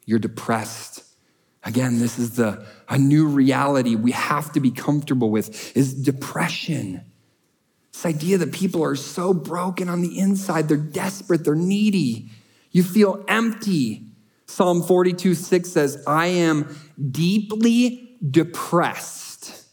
you're 0.04 0.18
depressed, 0.18 1.03
Again, 1.64 1.98
this 1.98 2.18
is 2.18 2.36
the 2.36 2.66
a 2.88 2.98
new 2.98 3.26
reality 3.26 3.96
we 3.96 4.12
have 4.12 4.52
to 4.52 4.60
be 4.60 4.70
comfortable 4.70 5.30
with 5.30 5.74
is 5.76 5.94
depression. 5.94 7.00
This 7.92 8.04
idea 8.04 8.38
that 8.38 8.52
people 8.52 8.84
are 8.84 8.96
so 8.96 9.32
broken 9.32 9.88
on 9.88 10.02
the 10.02 10.18
inside, 10.18 10.68
they're 10.68 10.76
desperate, 10.76 11.44
they're 11.44 11.54
needy. 11.54 12.30
You 12.70 12.82
feel 12.82 13.24
empty. 13.28 14.08
Psalm 14.46 14.82
42 14.82 15.34
6 15.34 15.70
says, 15.70 16.04
I 16.06 16.26
am 16.26 16.76
deeply 17.10 18.18
depressed. 18.28 19.64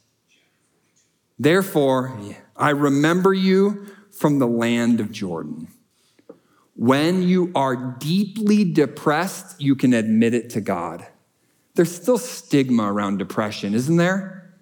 Therefore, 1.37 2.17
I 2.55 2.69
remember 2.69 3.33
you 3.33 3.87
from 4.11 4.39
the 4.39 4.47
land 4.47 4.99
of 5.01 5.11
Jordan. 5.11 5.67
When 6.75 7.21
you 7.21 7.51
are 7.53 7.75
deeply 7.75 8.63
depressed, 8.63 9.59
you 9.59 9.75
can 9.75 9.93
admit 9.93 10.33
it 10.33 10.51
to 10.51 10.61
God 10.61 11.05
there's 11.75 11.93
still 11.93 12.17
stigma 12.17 12.91
around 12.91 13.17
depression, 13.17 13.73
isn't 13.73 13.97
there? 13.97 14.53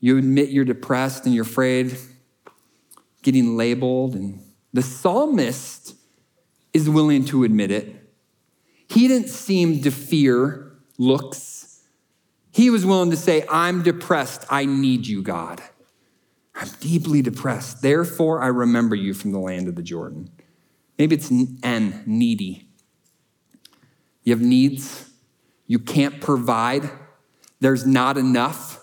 You 0.00 0.18
admit 0.18 0.50
you're 0.50 0.64
depressed 0.64 1.24
and 1.24 1.34
you're 1.34 1.44
afraid 1.44 1.96
getting 3.22 3.56
labeled. 3.56 4.14
And 4.14 4.42
the 4.72 4.82
psalmist 4.82 5.94
is 6.72 6.88
willing 6.88 7.24
to 7.26 7.44
admit 7.44 7.70
it. 7.70 7.94
He 8.88 9.08
didn't 9.08 9.28
seem 9.28 9.82
to 9.82 9.90
fear 9.90 10.76
looks. 10.98 11.82
He 12.52 12.70
was 12.70 12.86
willing 12.86 13.10
to 13.10 13.16
say, 13.16 13.44
I'm 13.50 13.82
depressed. 13.82 14.44
I 14.50 14.64
need 14.64 15.06
you, 15.06 15.22
God. 15.22 15.62
I'm 16.54 16.68
deeply 16.80 17.20
depressed. 17.20 17.82
Therefore, 17.82 18.42
I 18.42 18.46
remember 18.46 18.94
you 18.94 19.12
from 19.12 19.32
the 19.32 19.38
land 19.38 19.68
of 19.68 19.74
the 19.74 19.82
Jordan. 19.82 20.30
Maybe 20.98 21.16
it's 21.16 21.30
N, 21.30 22.02
needy. 22.06 22.68
You 24.22 24.34
have 24.34 24.42
needs 24.42 25.05
you 25.66 25.78
can't 25.78 26.20
provide, 26.20 26.88
there's 27.60 27.86
not 27.86 28.16
enough, 28.16 28.80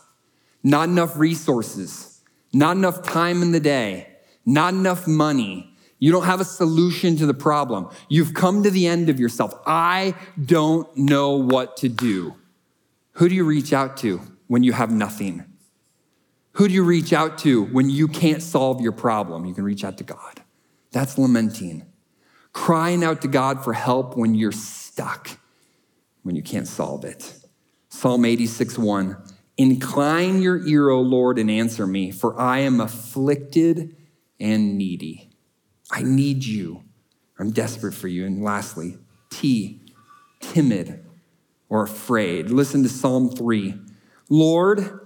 not 0.64 0.90
enough 0.90 1.18
resources, 1.18 2.22
not 2.54 2.78
enough 2.78 3.04
time 3.04 3.42
in 3.42 3.52
the 3.52 3.60
day, 3.60 4.08
not 4.46 4.74
enough 4.74 5.08
money. 5.08 5.76
You 6.00 6.12
don't 6.12 6.26
have 6.26 6.42
a 6.42 6.46
solution 6.46 7.16
to 7.18 7.26
the 7.26 7.34
problem. 7.34 7.90
You've 8.10 8.34
come 8.34 8.64
to 8.64 8.70
the 8.70 8.88
end 8.88 9.10
of 9.10 9.20
yourself. 9.20 9.54
I 9.66 10.16
don't 10.44 10.94
know 10.98 11.38
what 11.38 11.78
to 11.78 11.90
do. 11.90 12.36
Who 13.14 13.30
do 13.30 13.36
you 13.36 13.46
reach 13.46 13.72
out 13.72 13.96
to 13.98 14.20
when 14.48 14.64
you 14.64 14.74
have 14.74 14.92
nothing? 14.92 15.46
Who 16.54 16.68
do 16.68 16.74
you 16.74 16.84
reach 16.84 17.14
out 17.14 17.38
to 17.40 17.64
when 17.66 17.90
you 17.90 18.08
can't 18.08 18.44
solve 18.44 18.82
your 18.82 18.92
problem? 18.92 19.46
You 19.46 19.54
can 19.54 19.64
reach 19.64 19.84
out 19.84 19.98
to 19.98 20.04
God. 20.04 20.42
That's 20.92 21.18
lamenting. 21.18 21.86
Crying 22.52 23.04
out 23.04 23.22
to 23.22 23.28
God 23.28 23.64
for 23.64 23.74
help 23.74 24.16
when 24.16 24.36
you're 24.36 24.52
stuck, 24.52 25.30
when 26.24 26.36
you 26.36 26.42
can't 26.42 26.68
solve 26.68 27.06
it. 27.06 27.34
Psalm 27.90 28.26
86 28.26 28.78
1 28.78 29.18
Incline 29.58 30.42
your 30.42 30.66
ear, 30.66 30.90
O 30.90 31.02
Lord, 31.02 31.38
and 31.38 31.52
answer 31.52 31.86
me, 31.86 32.10
for 32.10 32.40
I 32.40 32.60
am 32.60 32.82
afflicted 32.82 33.96
and 34.40 34.78
needy. 34.78 35.30
I 35.92 36.02
need 36.02 36.44
you. 36.44 36.84
I'm 37.38 37.52
desperate 37.52 37.94
for 37.94 38.08
you. 38.08 38.26
And 38.26 38.44
lastly, 38.44 38.98
T, 39.30 39.82
timid 40.40 41.06
or 41.70 41.84
afraid. 41.84 42.50
Listen 42.50 42.82
to 42.84 42.90
Psalm 42.90 43.30
3. 43.30 43.76
Lord, 44.30 45.00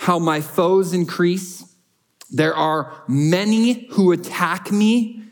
how 0.00 0.18
my 0.18 0.40
foes 0.40 0.92
increase. 0.92 1.64
There 2.30 2.54
are 2.54 3.02
many 3.08 3.88
who 3.90 4.12
attack 4.12 4.70
me. 4.70 5.24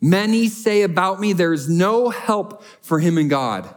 Many 0.00 0.48
say 0.48 0.82
about 0.82 1.20
me, 1.20 1.32
there's 1.32 1.68
no 1.68 2.10
help 2.10 2.64
for 2.82 2.98
him 2.98 3.18
in 3.18 3.28
God. 3.28 3.72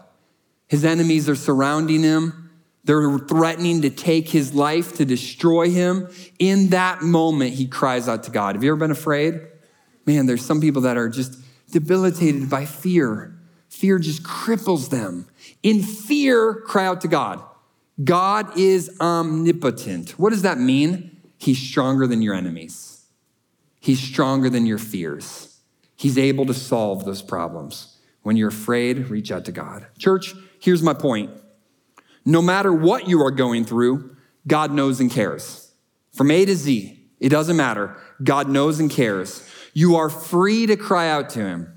His 0.67 0.83
enemies 0.83 1.29
are 1.29 1.35
surrounding 1.35 2.01
him. 2.03 2.49
They're 2.83 3.17
threatening 3.19 3.81
to 3.81 3.89
take 3.89 4.29
his 4.29 4.53
life, 4.53 4.95
to 4.97 5.05
destroy 5.05 5.69
him. 5.69 6.07
In 6.37 6.69
that 6.69 7.01
moment, 7.01 7.53
he 7.53 7.67
cries 7.67 8.07
out 8.07 8.23
to 8.23 8.31
God. 8.31 8.55
Have 8.55 8.63
you 8.63 8.71
ever 8.71 8.79
been 8.79 8.91
afraid? 8.91 9.41
Man, 10.05 10.27
there's 10.27 10.45
some 10.45 10.61
people 10.61 10.83
that 10.83 10.97
are 10.97 11.09
just 11.09 11.39
debilitated 11.71 12.49
by 12.49 12.65
fear. 12.65 13.35
Fear 13.69 13.99
just 13.99 14.23
cripples 14.23 14.89
them. 14.89 15.27
In 15.63 15.81
fear, 15.81 16.53
cry 16.53 16.85
out 16.85 17.01
to 17.01 17.07
God. 17.07 17.43
God 18.03 18.57
is 18.57 18.95
omnipotent. 18.99 20.11
What 20.11 20.29
does 20.29 20.43
that 20.43 20.59
mean? 20.59 21.19
He's 21.37 21.57
stronger 21.57 22.07
than 22.07 22.21
your 22.21 22.33
enemies, 22.33 23.05
He's 23.79 23.99
stronger 23.99 24.49
than 24.49 24.65
your 24.65 24.77
fears. 24.77 25.59
He's 25.97 26.17
able 26.17 26.45
to 26.47 26.53
solve 26.53 27.05
those 27.05 27.21
problems. 27.21 27.97
When 28.21 28.35
you're 28.35 28.49
afraid, 28.49 29.09
reach 29.09 29.31
out 29.31 29.45
to 29.45 29.51
God. 29.51 29.85
Church, 29.97 30.33
here's 30.65 30.81
my 30.81 30.93
point 30.93 31.29
no 32.25 32.41
matter 32.41 32.73
what 32.73 33.07
you 33.07 33.21
are 33.21 33.31
going 33.31 33.63
through, 33.65 34.17
God 34.47 34.71
knows 34.71 34.99
and 34.99 35.11
cares. 35.11 35.71
From 36.11 36.31
A 36.31 36.43
to 36.43 36.55
Z, 36.55 36.99
it 37.19 37.29
doesn't 37.29 37.55
matter. 37.55 37.95
God 38.23 38.49
knows 38.49 38.79
and 38.79 38.89
cares. 38.89 39.47
You 39.73 39.95
are 39.97 40.09
free 40.09 40.65
to 40.65 40.75
cry 40.75 41.07
out 41.07 41.29
to 41.31 41.39
Him. 41.39 41.71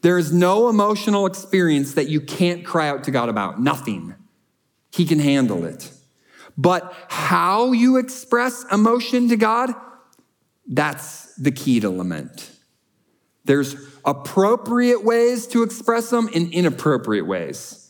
There 0.00 0.16
is 0.16 0.32
no 0.32 0.70
emotional 0.70 1.26
experience 1.26 1.94
that 1.94 2.08
you 2.08 2.20
can't 2.20 2.64
cry 2.64 2.88
out 2.88 3.04
to 3.04 3.10
God 3.10 3.28
about. 3.28 3.60
Nothing. 3.60 4.14
He 4.90 5.04
can 5.04 5.18
handle 5.18 5.64
it. 5.64 5.90
But 6.56 6.94
how 7.08 7.72
you 7.72 7.98
express 7.98 8.64
emotion 8.72 9.28
to 9.28 9.36
God, 9.36 9.70
that's 10.66 11.34
the 11.34 11.52
key 11.52 11.80
to 11.80 11.90
lament. 11.90 12.50
There's 13.44 13.76
appropriate 14.04 15.04
ways 15.04 15.46
to 15.48 15.62
express 15.62 16.08
them 16.08 16.30
and 16.34 16.52
inappropriate 16.52 17.26
ways. 17.26 17.83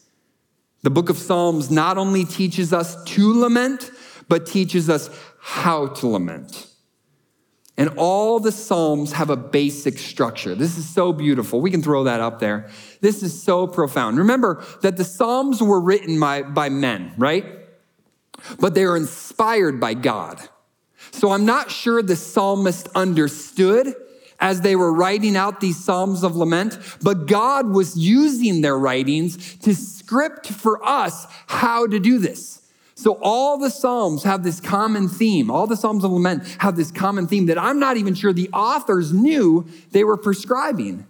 The 0.85 0.91
book 0.91 1.09
of 1.09 1.17
Psalms 1.17 1.71
not 1.71 1.97
only 1.97 2.27
teaches 2.27 2.75
us 2.75 3.03
to 3.05 3.41
lament, 3.41 3.91
but 4.29 4.45
teaches 4.45 4.91
us 4.91 5.09
how 5.41 5.87
to 5.87 6.07
lament. 6.07 6.67
And 7.79 7.89
all 7.97 8.39
the 8.39 8.53
Psalms 8.53 9.13
have 9.13 9.31
a 9.31 9.37
basic 9.37 9.97
structure. 9.97 10.55
This 10.55 10.77
is 10.77 10.87
so 10.87 11.15
beautiful. 11.15 11.63
We 11.63 11.71
can 11.71 11.83
throw 11.83 12.05
that 12.05 12.21
up 12.21 12.39
there. 12.39 12.69
This 13.01 13.23
is 13.23 13.43
so 13.43 13.67
profound. 13.67 14.19
Remember 14.19 14.63
that 14.83 14.99
the 14.99 15.05
Psalms 15.05 15.63
were 15.63 15.81
written 15.81 16.21
by, 16.21 16.43
by 16.43 16.69
men, 16.69 17.15
right? 17.17 17.47
But 18.61 18.75
they 18.75 18.85
are 18.85 18.97
inspired 18.97 19.81
by 19.81 19.95
God. 19.95 20.39
So 21.13 21.31
I'm 21.31 21.47
not 21.47 21.71
sure 21.71 22.03
the 22.03 22.15
psalmist 22.15 22.89
understood 22.95 23.95
as 24.41 24.61
they 24.61 24.77
were 24.77 24.93
writing 24.93 25.37
out 25.37 25.61
these 25.61 25.83
Psalms 25.83 26.23
of 26.23 26.37
lament, 26.37 26.79
but 27.03 27.27
God 27.27 27.69
was 27.71 27.97
using 27.97 28.61
their 28.61 28.79
writings 28.79 29.57
to 29.59 29.75
script 29.75 30.49
for 30.49 30.85
us 30.85 31.27
how 31.47 31.87
to 31.87 31.99
do 31.99 32.19
this. 32.19 32.63
So 32.97 33.19
all 33.21 33.59
the 33.59 33.71
Psalms 33.71 34.23
have 34.23 34.45
this 34.45 34.61
common 34.61 35.09
theme. 35.09 35.51
All 35.51 35.67
the 35.67 35.77
Psalms 35.77 36.05
of 36.05 36.13
lament 36.13 36.45
have 36.59 36.77
this 36.77 36.91
common 36.91 37.27
theme 37.27 37.47
that 37.47 37.59
I'm 37.59 37.79
not 37.79 37.97
even 37.97 38.15
sure 38.15 38.33
the 38.33 38.51
authors 38.53 39.13
knew 39.13 39.67
they 39.91 40.05
were 40.05 40.17
prescribing. 40.17 41.07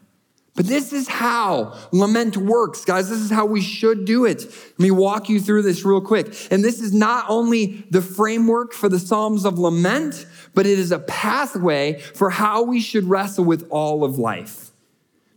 But 0.56 0.66
this 0.66 0.92
is 0.92 1.08
how 1.08 1.76
lament 1.90 2.36
works, 2.36 2.84
guys. 2.84 3.10
This 3.10 3.18
is 3.18 3.30
how 3.30 3.44
we 3.44 3.60
should 3.60 4.04
do 4.04 4.24
it. 4.24 4.44
Let 4.44 4.78
me 4.78 4.92
walk 4.92 5.28
you 5.28 5.40
through 5.40 5.62
this 5.62 5.84
real 5.84 6.00
quick. 6.00 6.32
And 6.52 6.62
this 6.62 6.80
is 6.80 6.94
not 6.94 7.26
only 7.28 7.84
the 7.90 8.00
framework 8.00 8.72
for 8.72 8.88
the 8.88 9.00
Psalms 9.00 9.44
of 9.44 9.58
lament, 9.58 10.26
but 10.54 10.66
it 10.66 10.78
is 10.78 10.92
a 10.92 10.98
pathway 10.98 11.98
for 11.98 12.30
how 12.30 12.62
we 12.62 12.80
should 12.80 13.04
wrestle 13.04 13.44
with 13.44 13.66
all 13.70 14.04
of 14.04 14.18
life. 14.18 14.70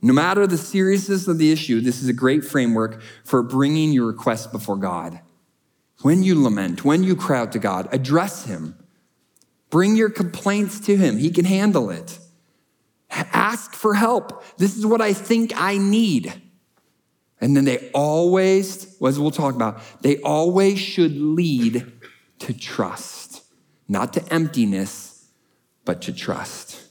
No 0.01 0.13
matter 0.13 0.45
the 0.45 0.57
seriousness 0.57 1.27
of 1.27 1.39
the 1.39 1.51
issue, 1.51 1.81
this 1.81 2.01
is 2.01 2.07
a 2.07 2.13
great 2.13 2.43
framework 2.43 3.01
for 3.23 3.41
bringing 3.41 3.91
your 3.91 4.05
request 4.05 4.51
before 4.51 4.77
God. 4.77 5.19
When 6.01 6.21
you 6.21 6.41
lament, 6.41 6.85
when 6.85 7.03
you 7.03 7.15
cry 7.15 7.39
out 7.39 7.51
to 7.53 7.59
God, 7.59 7.89
address 7.91 8.45
Him. 8.45 8.75
Bring 9.71 9.95
your 9.95 10.09
complaints 10.09 10.79
to 10.81 10.95
Him. 10.95 11.17
He 11.17 11.31
can 11.31 11.45
handle 11.45 11.89
it. 11.89 12.19
Ask 13.09 13.73
for 13.73 13.95
help. 13.95 14.43
This 14.57 14.77
is 14.77 14.85
what 14.85 15.01
I 15.01 15.13
think 15.13 15.53
I 15.55 15.77
need. 15.77 16.41
And 17.41 17.55
then 17.55 17.65
they 17.65 17.89
always, 17.93 18.95
as 19.01 19.19
we'll 19.19 19.31
talk 19.31 19.55
about, 19.55 19.81
they 20.01 20.19
always 20.21 20.79
should 20.79 21.15
lead 21.17 21.91
to 22.39 22.53
trust, 22.53 23.43
not 23.87 24.13
to 24.13 24.33
emptiness, 24.33 25.06
but 25.87 26.03
to 26.03 26.13
trust 26.13 26.87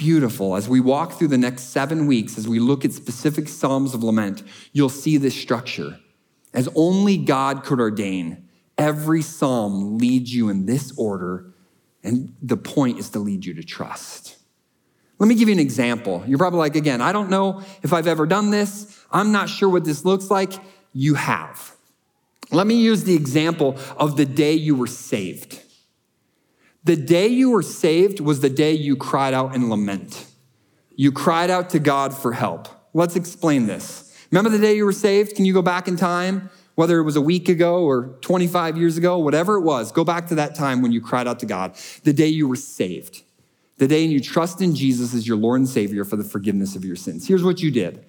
beautiful. 0.00 0.56
As 0.56 0.66
we 0.66 0.80
walk 0.80 1.12
through 1.12 1.28
the 1.28 1.36
next 1.36 1.64
seven 1.64 2.06
weeks, 2.06 2.38
as 2.38 2.48
we 2.48 2.58
look 2.58 2.86
at 2.86 2.92
specific 2.94 3.48
Psalms 3.48 3.92
of 3.92 4.02
lament, 4.02 4.42
you'll 4.72 4.88
see 4.88 5.18
this 5.18 5.38
structure. 5.38 6.00
As 6.54 6.70
only 6.74 7.18
God 7.18 7.64
could 7.64 7.78
ordain, 7.80 8.48
every 8.78 9.20
psalm 9.20 9.98
leads 9.98 10.34
you 10.34 10.48
in 10.48 10.64
this 10.64 10.90
order, 10.96 11.52
and 12.02 12.34
the 12.40 12.56
point 12.56 12.98
is 12.98 13.10
to 13.10 13.18
lead 13.18 13.44
you 13.44 13.52
to 13.52 13.62
trust. 13.62 14.38
Let 15.18 15.28
me 15.28 15.34
give 15.34 15.50
you 15.50 15.54
an 15.54 15.60
example. 15.60 16.24
You're 16.26 16.38
probably 16.38 16.60
like, 16.60 16.76
again, 16.76 17.02
I 17.02 17.12
don't 17.12 17.28
know 17.28 17.62
if 17.82 17.92
I've 17.92 18.06
ever 18.06 18.24
done 18.24 18.50
this. 18.50 18.98
I'm 19.12 19.32
not 19.32 19.50
sure 19.50 19.68
what 19.68 19.84
this 19.84 20.06
looks 20.06 20.30
like. 20.30 20.54
You 20.94 21.12
have. 21.12 21.76
Let 22.50 22.66
me 22.66 22.76
use 22.76 23.04
the 23.04 23.14
example 23.14 23.76
of 23.98 24.16
the 24.16 24.24
day 24.24 24.54
you 24.54 24.74
were 24.76 24.86
saved. 24.86 25.60
The 26.90 26.96
day 26.96 27.28
you 27.28 27.50
were 27.50 27.62
saved 27.62 28.18
was 28.18 28.40
the 28.40 28.50
day 28.50 28.72
you 28.72 28.96
cried 28.96 29.32
out 29.32 29.54
in 29.54 29.70
lament. 29.70 30.26
You 30.96 31.12
cried 31.12 31.48
out 31.48 31.70
to 31.70 31.78
God 31.78 32.12
for 32.12 32.32
help. 32.32 32.66
Let's 32.94 33.14
explain 33.14 33.66
this. 33.66 34.12
Remember 34.32 34.50
the 34.50 34.58
day 34.58 34.74
you 34.74 34.84
were 34.84 34.90
saved? 34.90 35.36
Can 35.36 35.44
you 35.44 35.54
go 35.54 35.62
back 35.62 35.86
in 35.86 35.94
time? 35.94 36.50
Whether 36.74 36.98
it 36.98 37.04
was 37.04 37.14
a 37.14 37.20
week 37.20 37.48
ago 37.48 37.84
or 37.84 38.18
25 38.22 38.76
years 38.76 38.96
ago, 38.96 39.18
whatever 39.18 39.54
it 39.54 39.60
was, 39.60 39.92
go 39.92 40.02
back 40.02 40.26
to 40.30 40.34
that 40.34 40.56
time 40.56 40.82
when 40.82 40.90
you 40.90 41.00
cried 41.00 41.28
out 41.28 41.38
to 41.38 41.46
God, 41.46 41.76
the 42.02 42.12
day 42.12 42.26
you 42.26 42.48
were 42.48 42.56
saved, 42.56 43.22
the 43.78 43.86
day 43.86 44.02
you 44.02 44.18
trust 44.18 44.60
in 44.60 44.74
Jesus 44.74 45.14
as 45.14 45.28
your 45.28 45.36
Lord 45.36 45.60
and 45.60 45.68
Savior 45.68 46.04
for 46.04 46.16
the 46.16 46.24
forgiveness 46.24 46.74
of 46.74 46.84
your 46.84 46.96
sins. 46.96 47.28
Here's 47.28 47.44
what 47.44 47.62
you 47.62 47.70
did. 47.70 48.04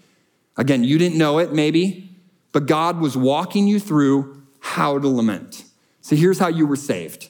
Again, 0.57 0.83
you 0.83 0.97
didn't 0.97 1.19
know 1.19 1.37
it, 1.37 1.53
maybe, 1.53 2.09
but 2.51 2.65
God 2.65 2.99
was 2.99 3.15
walking 3.15 3.67
you 3.67 3.79
through 3.79 4.41
how 4.59 4.97
to 4.97 5.07
lament. 5.07 5.65
So 6.01 6.15
here's 6.15 6.39
how 6.39 6.47
you 6.47 6.65
were 6.65 6.75
saved. 6.75 7.29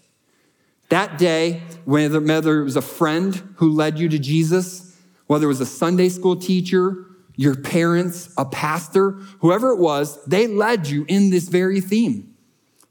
That 0.91 1.17
day, 1.17 1.63
whether, 1.85 2.19
whether 2.19 2.59
it 2.59 2.65
was 2.65 2.75
a 2.75 2.81
friend 2.81 3.55
who 3.55 3.71
led 3.71 3.97
you 3.97 4.09
to 4.09 4.19
Jesus, 4.19 4.93
whether 5.25 5.45
it 5.45 5.47
was 5.47 5.61
a 5.61 5.65
Sunday 5.65 6.09
school 6.09 6.35
teacher, 6.35 7.05
your 7.37 7.55
parents, 7.55 8.33
a 8.37 8.43
pastor, 8.43 9.11
whoever 9.39 9.69
it 9.69 9.79
was, 9.79 10.21
they 10.25 10.47
led 10.47 10.87
you 10.87 11.05
in 11.07 11.29
this 11.29 11.47
very 11.47 11.79
theme. 11.79 12.35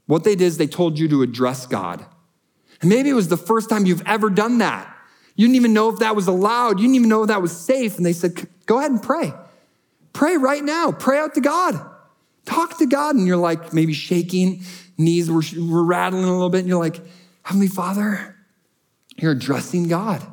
What 0.07 0.23
they 0.23 0.33
did 0.33 0.45
is 0.45 0.57
they 0.57 0.65
told 0.65 0.97
you 0.97 1.07
to 1.09 1.21
address 1.21 1.67
God. 1.67 2.03
And 2.81 2.89
maybe 2.89 3.09
it 3.09 3.13
was 3.13 3.27
the 3.27 3.37
first 3.37 3.69
time 3.69 3.85
you've 3.85 4.05
ever 4.07 4.31
done 4.31 4.57
that. 4.57 4.91
You 5.35 5.45
didn't 5.45 5.57
even 5.57 5.73
know 5.73 5.89
if 5.89 5.99
that 5.99 6.15
was 6.15 6.25
allowed. 6.25 6.79
You 6.79 6.87
didn't 6.87 6.95
even 6.95 7.09
know 7.09 7.21
if 7.21 7.27
that 7.27 7.43
was 7.43 7.55
safe. 7.55 7.97
And 7.97 8.05
they 8.05 8.13
said, 8.13 8.47
go 8.65 8.79
ahead 8.79 8.89
and 8.89 9.01
pray. 9.01 9.31
Pray 10.11 10.37
right 10.37 10.63
now. 10.63 10.91
Pray 10.91 11.19
out 11.19 11.35
to 11.35 11.41
God. 11.41 11.79
Talk 12.45 12.79
to 12.79 12.87
God. 12.87 13.15
And 13.15 13.27
you're 13.27 13.37
like 13.37 13.73
maybe 13.73 13.93
shaking, 13.93 14.63
knees 14.97 15.29
were, 15.29 15.43
were 15.63 15.83
rattling 15.83 16.23
a 16.23 16.31
little 16.31 16.49
bit. 16.49 16.61
And 16.61 16.67
you're 16.67 16.79
like, 16.79 16.99
Heavenly 17.43 17.67
Father, 17.67 18.35
you're 19.17 19.31
addressing 19.31 19.87
God. 19.87 20.25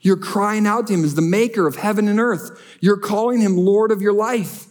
You're 0.00 0.16
crying 0.16 0.66
out 0.66 0.86
to 0.86 0.94
Him 0.94 1.04
as 1.04 1.14
the 1.14 1.22
maker 1.22 1.66
of 1.66 1.76
heaven 1.76 2.08
and 2.08 2.20
earth. 2.20 2.60
You're 2.80 2.98
calling 2.98 3.40
Him 3.40 3.56
Lord 3.56 3.90
of 3.90 4.02
your 4.02 4.12
life. 4.12 4.66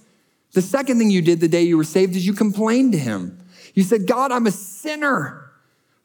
The 0.53 0.61
second 0.61 0.97
thing 0.97 1.09
you 1.09 1.21
did 1.21 1.41
the 1.41 1.47
day 1.47 1.63
you 1.63 1.77
were 1.77 1.83
saved 1.83 2.15
is 2.15 2.25
you 2.25 2.33
complained 2.33 2.93
to 2.93 2.97
Him. 2.97 3.45
You 3.73 3.83
said, 3.83 4.07
God, 4.07 4.31
I'm 4.31 4.47
a 4.47 4.51
sinner. 4.51 5.51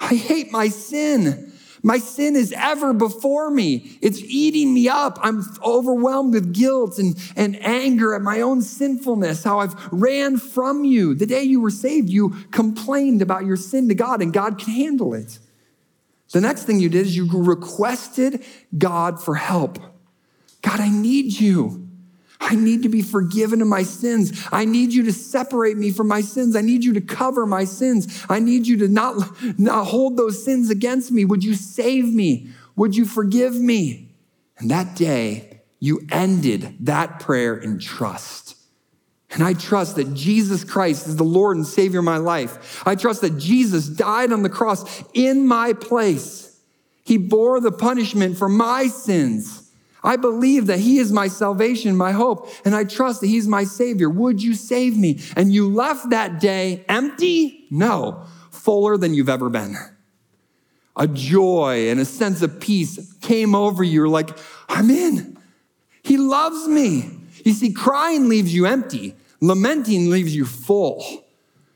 I 0.01 0.15
hate 0.15 0.51
my 0.51 0.69
sin. 0.69 1.53
My 1.83 1.99
sin 1.99 2.37
is 2.37 2.53
ever 2.57 2.93
before 2.93 3.51
me. 3.51 3.99
It's 4.03 4.21
eating 4.23 4.75
me 4.75 4.89
up. 4.89 5.19
I'm 5.23 5.45
overwhelmed 5.63 6.35
with 6.35 6.53
guilt 6.53 6.99
and, 6.99 7.17
and 7.37 7.63
anger 7.65 8.15
at 8.15 8.23
my 8.23 8.41
own 8.41 8.61
sinfulness, 8.61 9.45
how 9.45 9.61
I've 9.61 9.75
ran 9.91 10.37
from 10.37 10.85
you. 10.85 11.15
The 11.15 11.27
day 11.27 11.43
you 11.43 11.61
were 11.61 11.71
saved, 11.71 12.11
you 12.11 12.31
complained 12.51 13.23
about 13.23 13.47
your 13.47 13.57
sin 13.57 13.89
to 13.89 13.95
God, 13.95 14.21
and 14.21 14.33
God 14.33 14.59
can 14.59 14.75
handle 14.75 15.15
it. 15.15 15.39
The 16.33 16.41
next 16.41 16.65
thing 16.65 16.79
you 16.79 16.89
did 16.89 17.07
is 17.07 17.17
you 17.17 17.29
requested 17.31 18.45
God 18.77 19.23
for 19.23 19.35
help. 19.35 19.79
God, 20.63 20.81
I 20.81 20.89
need 20.89 21.39
you. 21.41 21.89
I 22.41 22.55
need 22.55 22.83
to 22.85 22.89
be 22.89 23.03
forgiven 23.03 23.61
of 23.61 23.69
my 23.69 23.83
sins. 23.83 24.47
I 24.51 24.65
need 24.65 24.93
you 24.93 25.05
to 25.05 25.13
separate 25.13 25.77
me 25.77 25.91
from 25.91 26.09
my 26.09 26.21
sins. 26.23 26.57
I 26.57 26.63
need 26.63 26.85
you 26.85 26.95
to 26.95 27.01
cover 27.01 27.47
my 27.47 27.65
sins. 27.65 28.25
I 28.29 28.41
need 28.41 28.67
you 28.67 28.79
to 28.79 28.89
not, 28.89 29.17
not 29.59 29.87
hold 29.87 30.17
those 30.17 30.43
sins 30.43 30.71
against 30.71 31.13
me. 31.13 31.25
Would 31.25 31.45
you 31.45 31.55
save 31.55 32.13
me? 32.13 32.49
Would 32.77 32.97
you 32.97 33.05
forgive 33.05 33.55
me? 33.57 34.15
And 34.59 34.71
that 34.71 34.97
day, 34.97 35.63
you 35.81 36.07
ended 36.11 36.77
that 36.81 37.21
prayer 37.21 37.57
in 37.57 37.79
trust. 37.79 38.57
And 39.33 39.45
I 39.45 39.53
trust 39.53 39.97
that 39.97 40.13
Jesus 40.13 40.65
Christ 40.65 41.07
is 41.07 41.17
the 41.17 41.25
Lord 41.25 41.57
and 41.57 41.67
Savior 41.67 42.01
of 42.01 42.05
my 42.05 42.17
life. 42.17 42.83
I 42.87 42.97
trust 42.97 43.21
that 43.21 43.39
Jesus 43.39 43.87
died 43.87 44.33
on 44.33 44.43
the 44.43 44.49
cross 44.49 45.05
in 45.15 45.47
my 45.47 45.73
place. 45.73 46.61
He 47.05 47.17
bore 47.17 47.61
the 47.61 47.73
punishment 47.73 48.37
for 48.37 48.49
my 48.49 48.89
sins. 48.89 49.71
I 50.03 50.17
believe 50.17 50.67
that 50.67 50.81
He 50.81 50.99
is 50.99 51.13
my 51.13 51.29
salvation, 51.29 51.97
my 51.97 52.13
hope, 52.13 52.49
and 52.65 52.75
I 52.75 52.85
trust 52.85 53.21
that 53.21 53.29
He's 53.29 53.47
my 53.47 53.65
Savior. 53.65 54.09
Would 54.09 54.43
you 54.43 54.55
save 54.55 54.97
me? 54.97 55.21
And 55.37 55.53
you 55.53 55.73
left 55.73 56.11
that 56.11 56.41
day 56.41 56.85
empty? 56.89 57.67
No, 57.71 58.25
fuller 58.51 58.97
than 58.97 59.15
you've 59.15 59.29
ever 59.29 59.49
been. 59.49 59.77
A 60.97 61.07
joy 61.07 61.89
and 61.91 62.01
a 62.01 62.05
sense 62.05 62.43
of 62.43 62.61
peace 62.61 63.15
came 63.21 63.55
over 63.55 63.85
you. 63.85 63.93
You're 63.93 64.09
like, 64.09 64.37
I'm 64.69 64.91
in. 64.91 65.39
He 66.03 66.17
loves 66.17 66.67
me. 66.67 67.20
You 67.45 67.53
see, 67.53 67.73
crying 67.73 68.29
leaves 68.29 68.55
you 68.55 68.67
empty, 68.67 69.17
lamenting 69.41 70.11
leaves 70.11 70.35
you 70.35 70.45
full. 70.45 71.25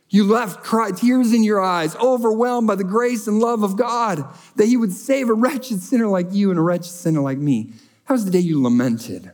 You 0.09 0.24
left 0.24 0.62
cry, 0.62 0.92
tears 0.92 1.33
in 1.33 1.42
your 1.42 1.61
eyes, 1.61 1.96
overwhelmed 1.96 2.68
by 2.68 2.77
the 2.77 2.85
grace 2.85 3.27
and 3.27 3.40
love 3.40 3.62
of 3.62 3.77
God, 3.77 4.24
that 4.57 4.66
He 4.66 4.77
would 4.77 4.92
save 4.92 5.29
a 5.29 5.35
wretched 5.35 5.81
sinner 5.81 6.07
like 6.07 6.33
you 6.33 6.50
and 6.50 6.59
a 6.59 6.62
wretched 6.62 6.92
sinner 6.92 7.20
like 7.20 7.38
me. 7.38 7.72
How 8.05 8.14
was 8.14 8.24
the 8.24 8.31
day 8.31 8.38
you 8.38 8.62
lamented? 8.62 9.33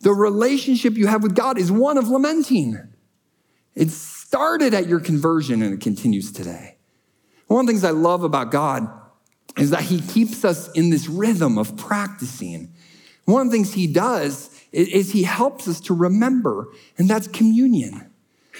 The 0.00 0.12
relationship 0.12 0.96
you 0.96 1.06
have 1.06 1.22
with 1.22 1.34
God 1.34 1.58
is 1.58 1.72
one 1.72 1.96
of 1.96 2.08
lamenting. 2.08 2.78
It 3.74 3.90
started 3.90 4.74
at 4.74 4.86
your 4.86 5.00
conversion 5.00 5.62
and 5.62 5.72
it 5.72 5.80
continues 5.80 6.32
today. 6.32 6.76
One 7.46 7.60
of 7.60 7.66
the 7.66 7.72
things 7.72 7.84
I 7.84 7.90
love 7.90 8.22
about 8.22 8.50
God 8.50 8.88
is 9.56 9.70
that 9.70 9.82
He 9.82 10.00
keeps 10.00 10.44
us 10.44 10.70
in 10.72 10.90
this 10.90 11.08
rhythm 11.08 11.58
of 11.58 11.76
practicing. 11.76 12.72
One 13.24 13.46
of 13.46 13.50
the 13.50 13.56
things 13.56 13.72
He 13.72 13.86
does 13.86 14.55
is 14.72 15.12
He 15.12 15.24
helps 15.24 15.68
us 15.68 15.80
to 15.82 15.94
remember, 15.94 16.68
and 16.98 17.08
that's 17.08 17.28
communion. 17.28 18.10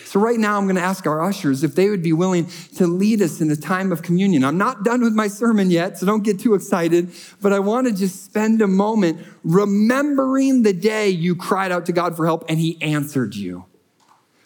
So, 0.05 0.21
right 0.21 0.39
now, 0.39 0.59
I'm 0.59 0.65
going 0.65 0.77
to 0.77 0.83
ask 0.83 1.07
our 1.07 1.23
ushers 1.23 1.65
if 1.65 1.75
they 1.75 1.89
would 1.89 2.03
be 2.03 2.13
willing 2.13 2.49
to 2.77 2.87
lead 2.87 3.23
us 3.23 3.41
in 3.41 3.51
a 3.51 3.57
time 3.57 3.93
of 3.93 4.03
communion. 4.03 4.45
I'm 4.45 4.59
not 4.59 4.85
done 4.85 5.03
with 5.03 5.15
my 5.15 5.29
sermon 5.29 5.71
yet, 5.71 5.99
so 5.99 6.07
don't 6.07 6.23
get 6.23 6.39
too 6.39 6.55
excited, 6.55 7.11
but 7.41 7.53
I 7.53 7.61
want 7.61 7.87
to 7.87 7.95
just 7.95 8.25
spend 8.25 8.61
a 8.61 8.67
moment 8.67 9.27
remembering 9.43 10.63
the 10.63 10.73
day 10.73 11.09
you 11.09 11.35
cried 11.35 11.73
out 11.73 11.87
to 11.87 11.93
God 11.93 12.17
for 12.17 12.27
help 12.27 12.45
and 12.49 12.59
He 12.59 12.81
answered 12.83 13.35
you. 13.35 13.65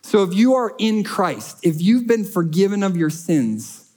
So, 0.03 0.23
if 0.23 0.35
you 0.35 0.55
are 0.55 0.75
in 0.79 1.05
Christ, 1.05 1.59
if 1.63 1.81
you've 1.81 2.07
been 2.07 2.25
forgiven 2.25 2.83
of 2.83 2.97
your 2.97 3.11
sins, 3.11 3.91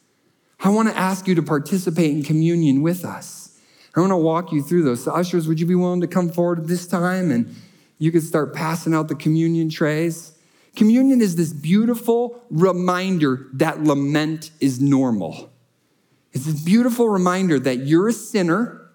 I 0.60 0.70
want 0.70 0.90
to 0.90 0.98
ask 0.98 1.28
you 1.28 1.36
to 1.36 1.44
participate 1.44 2.12
in 2.12 2.24
communion 2.24 2.82
with 2.82 3.06
us. 3.06 3.43
I 3.96 4.00
want 4.00 4.12
to 4.12 4.18
walk 4.18 4.52
you 4.52 4.64
through 4.64 4.84
those. 4.84 5.04
So, 5.04 5.12
ushers, 5.12 5.48
would 5.48 5.60
you 5.60 5.66
be 5.66 5.76
willing 5.76 6.02
to 6.02 6.08
come 6.08 6.30
forward 6.30 6.60
at 6.60 6.68
this 6.68 6.88
time 6.88 7.32
and 7.32 7.56
you 8.00 8.12
could 8.12 8.24
start 8.24 8.54
passing 8.54 8.94
out 8.94 9.08
the 9.08 9.16
communion 9.16 9.70
trays? 9.70 10.34
Communion 10.76 11.22
is 11.22 11.36
this 11.36 11.54
beautiful 11.54 12.44
reminder 12.50 13.48
that 13.54 13.84
lament 13.84 14.50
is 14.60 14.82
normal. 14.82 15.52
It's 16.32 16.46
this 16.46 16.60
beautiful 16.62 17.10
reminder 17.10 17.60
that 17.60 17.86
you're 17.86 18.08
a 18.08 18.14
sinner 18.14 18.90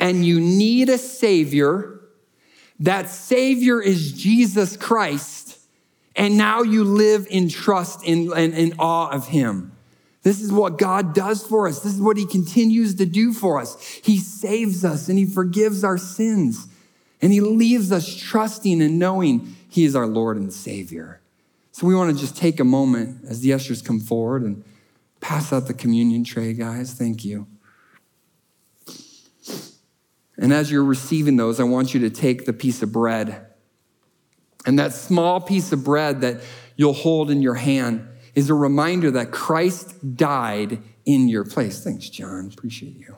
and 0.00 0.24
you 0.24 0.40
need 0.40 0.88
a 0.88 0.98
Savior. 0.98 2.00
That 2.80 3.08
Savior 3.08 3.80
is 3.80 4.12
Jesus 4.12 4.76
Christ. 4.76 5.60
And 6.16 6.36
now 6.36 6.62
you 6.62 6.82
live 6.82 7.28
in 7.30 7.48
trust 7.48 8.04
and 8.04 8.32
in, 8.32 8.38
in, 8.38 8.54
in 8.54 8.74
awe 8.80 9.10
of 9.10 9.28
Him. 9.28 9.73
This 10.24 10.40
is 10.40 10.50
what 10.50 10.78
God 10.78 11.14
does 11.14 11.46
for 11.46 11.68
us. 11.68 11.80
This 11.80 11.94
is 11.94 12.00
what 12.00 12.16
He 12.16 12.26
continues 12.26 12.96
to 12.96 13.06
do 13.06 13.32
for 13.32 13.60
us. 13.60 13.80
He 14.02 14.18
saves 14.18 14.84
us 14.84 15.08
and 15.08 15.16
He 15.16 15.26
forgives 15.26 15.84
our 15.84 15.98
sins. 15.98 16.66
And 17.22 17.32
He 17.32 17.40
leaves 17.40 17.92
us 17.92 18.12
trusting 18.12 18.82
and 18.82 18.98
knowing 18.98 19.54
he 19.74 19.84
is 19.84 19.96
our 19.96 20.06
Lord 20.06 20.36
and 20.36 20.52
Savior. 20.52 21.20
So 21.72 21.84
we 21.84 21.96
want 21.96 22.14
to 22.14 22.20
just 22.20 22.36
take 22.36 22.60
a 22.60 22.64
moment 22.64 23.24
as 23.28 23.40
the 23.40 23.52
ushers 23.52 23.82
come 23.82 23.98
forward 23.98 24.42
and 24.42 24.62
pass 25.20 25.52
out 25.52 25.66
the 25.66 25.74
communion 25.74 26.22
tray, 26.22 26.52
guys. 26.52 26.94
Thank 26.94 27.24
you. 27.24 27.48
And 30.38 30.52
as 30.52 30.70
you're 30.70 30.84
receiving 30.84 31.34
those, 31.34 31.58
I 31.58 31.64
want 31.64 31.92
you 31.92 31.98
to 32.02 32.10
take 32.10 32.46
the 32.46 32.52
piece 32.52 32.84
of 32.84 32.92
bread. 32.92 33.48
And 34.64 34.78
that 34.78 34.92
small 34.92 35.40
piece 35.40 35.72
of 35.72 35.82
bread 35.82 36.20
that 36.20 36.40
you'll 36.76 36.92
hold 36.92 37.32
in 37.32 37.42
your 37.42 37.54
hand 37.54 38.06
is 38.34 38.50
a 38.50 38.54
reminder 38.54 39.10
that 39.12 39.30
Christ 39.30 40.16
died 40.16 40.78
in 41.04 41.28
your 41.28 41.44
place. 41.44 41.82
Thanks, 41.82 42.08
John. 42.08 42.50
Appreciate 42.52 42.96
you. 42.96 43.16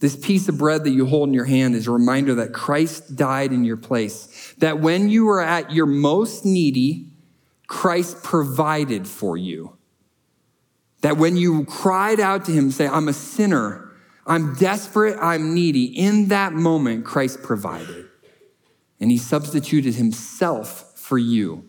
This 0.00 0.14
piece 0.14 0.48
of 0.48 0.58
bread 0.58 0.84
that 0.84 0.90
you 0.90 1.06
hold 1.06 1.28
in 1.28 1.34
your 1.34 1.44
hand 1.44 1.74
is 1.74 1.88
a 1.88 1.90
reminder 1.90 2.36
that 2.36 2.52
Christ 2.52 3.16
died 3.16 3.52
in 3.52 3.64
your 3.64 3.76
place. 3.76 4.54
That 4.58 4.80
when 4.80 5.08
you 5.08 5.26
were 5.26 5.40
at 5.40 5.72
your 5.72 5.86
most 5.86 6.44
needy, 6.44 7.06
Christ 7.66 8.22
provided 8.22 9.08
for 9.08 9.36
you. 9.36 9.76
That 11.00 11.16
when 11.16 11.36
you 11.36 11.64
cried 11.64 12.20
out 12.20 12.44
to 12.46 12.52
him, 12.52 12.70
say, 12.70 12.86
I'm 12.86 13.08
a 13.08 13.12
sinner, 13.12 13.92
I'm 14.26 14.54
desperate, 14.54 15.16
I'm 15.20 15.54
needy, 15.54 15.84
in 15.84 16.28
that 16.28 16.52
moment, 16.52 17.04
Christ 17.04 17.42
provided. 17.42 18.06
And 19.00 19.10
he 19.10 19.18
substituted 19.18 19.94
himself 19.94 20.92
for 20.96 21.18
you. 21.18 21.68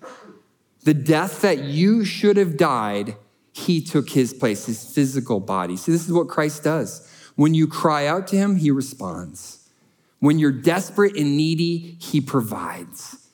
The 0.84 0.94
death 0.94 1.42
that 1.42 1.60
you 1.60 2.06
should 2.06 2.38
have 2.38 2.58
died, 2.58 3.18
he 3.52 3.82
took 3.82 4.10
his 4.10 4.34
place, 4.34 4.66
his 4.66 4.84
physical 4.84 5.40
body. 5.40 5.76
See, 5.76 5.92
this 5.92 6.06
is 6.06 6.14
what 6.14 6.28
Christ 6.30 6.64
does. 6.64 7.08
When 7.36 7.54
you 7.54 7.68
cry 7.68 8.08
out 8.08 8.28
to 8.28 8.38
him, 8.38 8.58
he 8.58 8.72
responds. 8.72 9.70
When 10.20 10.40
you're 10.40 10.52
desperate 10.52 11.16
and 11.16 11.38
needy, 11.38 11.98
he 12.00 12.22
provides. 12.22 13.28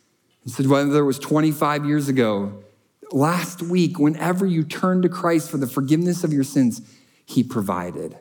And 0.43 0.53
so, 0.53 0.67
whether 0.67 0.99
it 0.99 1.05
was 1.05 1.19
25 1.19 1.86
years 1.86 2.08
ago, 2.08 2.63
last 3.12 3.62
week, 3.62 3.97
whenever 3.97 4.45
you 4.45 4.63
turned 4.63 5.03
to 5.03 5.10
Christ 5.10 5.49
for 5.49 5.58
the 5.58 5.67
forgiveness 5.67 6.23
of 6.23 6.31
your 6.31 6.43
sins, 6.43 6.81
he 7.25 7.43
provided. 7.43 8.17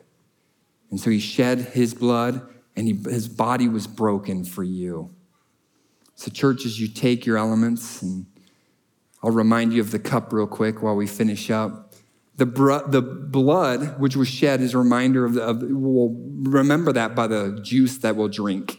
And 0.89 0.99
so 0.99 1.09
he 1.09 1.19
shed 1.19 1.59
his 1.59 1.93
blood 1.93 2.47
and 2.75 2.87
he, 2.87 2.93
his 2.93 3.27
body 3.27 3.67
was 3.67 3.87
broken 3.87 4.43
for 4.43 4.63
you. 4.63 5.13
So, 6.15 6.31
church, 6.31 6.65
as 6.65 6.79
you 6.79 6.87
take 6.87 7.25
your 7.25 7.37
elements, 7.37 8.01
and 8.01 8.25
I'll 9.25 9.31
remind 9.31 9.73
you 9.73 9.81
of 9.81 9.89
the 9.89 9.97
cup 9.97 10.31
real 10.31 10.45
quick 10.45 10.83
while 10.83 10.95
we 10.95 11.07
finish 11.07 11.49
up. 11.49 11.95
The, 12.35 12.45
br- 12.45 12.85
the 12.85 13.01
blood 13.01 13.99
which 13.99 14.15
was 14.15 14.27
shed 14.27 14.61
is 14.61 14.75
a 14.75 14.77
reminder 14.77 15.25
of, 15.25 15.33
the, 15.33 15.41
of, 15.41 15.63
we'll 15.63 16.15
remember 16.43 16.93
that 16.93 17.15
by 17.15 17.25
the 17.25 17.59
juice 17.63 17.97
that 17.99 18.15
we'll 18.15 18.27
drink. 18.27 18.77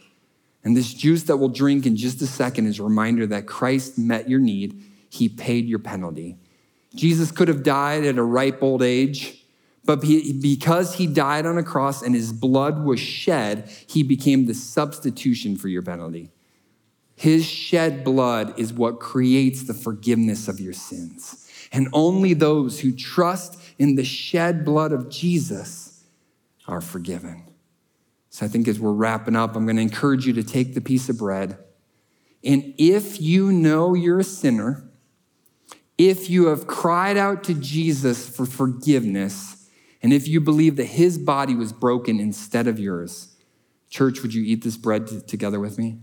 And 0.62 0.76
this 0.76 0.94
juice 0.94 1.24
that 1.24 1.38
we'll 1.38 1.48
drink 1.48 1.84
in 1.84 1.96
just 1.96 2.22
a 2.22 2.28
second 2.28 2.66
is 2.66 2.78
a 2.78 2.84
reminder 2.84 3.26
that 3.26 3.46
Christ 3.46 3.98
met 3.98 4.28
your 4.28 4.38
need. 4.38 4.84
He 5.10 5.28
paid 5.28 5.66
your 5.66 5.80
penalty. 5.80 6.36
Jesus 6.94 7.32
could 7.32 7.48
have 7.48 7.64
died 7.64 8.04
at 8.04 8.16
a 8.16 8.22
ripe 8.22 8.62
old 8.62 8.82
age, 8.82 9.44
but 9.84 10.00
because 10.00 10.94
he 10.94 11.08
died 11.08 11.44
on 11.44 11.58
a 11.58 11.64
cross 11.64 12.02
and 12.02 12.14
his 12.14 12.32
blood 12.32 12.84
was 12.84 13.00
shed, 13.00 13.68
he 13.88 14.04
became 14.04 14.46
the 14.46 14.54
substitution 14.54 15.56
for 15.56 15.66
your 15.66 15.82
penalty. 15.82 16.30
His 17.16 17.46
shed 17.46 18.04
blood 18.04 18.58
is 18.58 18.72
what 18.72 19.00
creates 19.00 19.62
the 19.62 19.74
forgiveness 19.74 20.48
of 20.48 20.60
your 20.60 20.74
sins. 20.74 21.50
And 21.72 21.88
only 21.92 22.34
those 22.34 22.80
who 22.80 22.92
trust 22.92 23.58
in 23.78 23.96
the 23.96 24.04
shed 24.04 24.64
blood 24.64 24.92
of 24.92 25.08
Jesus 25.08 26.04
are 26.68 26.82
forgiven. 26.82 27.44
So 28.28 28.44
I 28.44 28.48
think 28.48 28.68
as 28.68 28.78
we're 28.78 28.92
wrapping 28.92 29.34
up, 29.34 29.56
I'm 29.56 29.64
going 29.64 29.76
to 29.76 29.82
encourage 29.82 30.26
you 30.26 30.34
to 30.34 30.42
take 30.42 30.74
the 30.74 30.80
piece 30.82 31.08
of 31.08 31.16
bread. 31.16 31.56
And 32.44 32.74
if 32.76 33.20
you 33.20 33.50
know 33.50 33.94
you're 33.94 34.20
a 34.20 34.24
sinner, 34.24 34.86
if 35.96 36.28
you 36.28 36.48
have 36.48 36.66
cried 36.66 37.16
out 37.16 37.44
to 37.44 37.54
Jesus 37.54 38.28
for 38.28 38.44
forgiveness, 38.44 39.68
and 40.02 40.12
if 40.12 40.28
you 40.28 40.40
believe 40.40 40.76
that 40.76 40.84
his 40.84 41.16
body 41.16 41.54
was 41.54 41.72
broken 41.72 42.20
instead 42.20 42.66
of 42.66 42.78
yours, 42.78 43.34
church, 43.88 44.20
would 44.20 44.34
you 44.34 44.44
eat 44.44 44.62
this 44.62 44.76
bread 44.76 45.06
t- 45.06 45.20
together 45.22 45.58
with 45.58 45.78
me? 45.78 45.98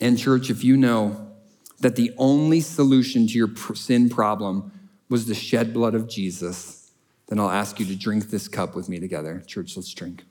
And, 0.00 0.18
church, 0.18 0.50
if 0.50 0.62
you 0.62 0.76
know 0.76 1.32
that 1.80 1.96
the 1.96 2.12
only 2.16 2.60
solution 2.60 3.26
to 3.26 3.32
your 3.32 3.54
sin 3.74 4.08
problem 4.08 4.72
was 5.08 5.26
the 5.26 5.34
shed 5.34 5.72
blood 5.72 5.94
of 5.94 6.08
Jesus, 6.08 6.90
then 7.28 7.40
I'll 7.40 7.50
ask 7.50 7.80
you 7.80 7.86
to 7.86 7.96
drink 7.96 8.30
this 8.30 8.48
cup 8.48 8.74
with 8.74 8.88
me 8.88 9.00
together. 9.00 9.42
Church, 9.46 9.76
let's 9.76 9.92
drink. 9.92 10.24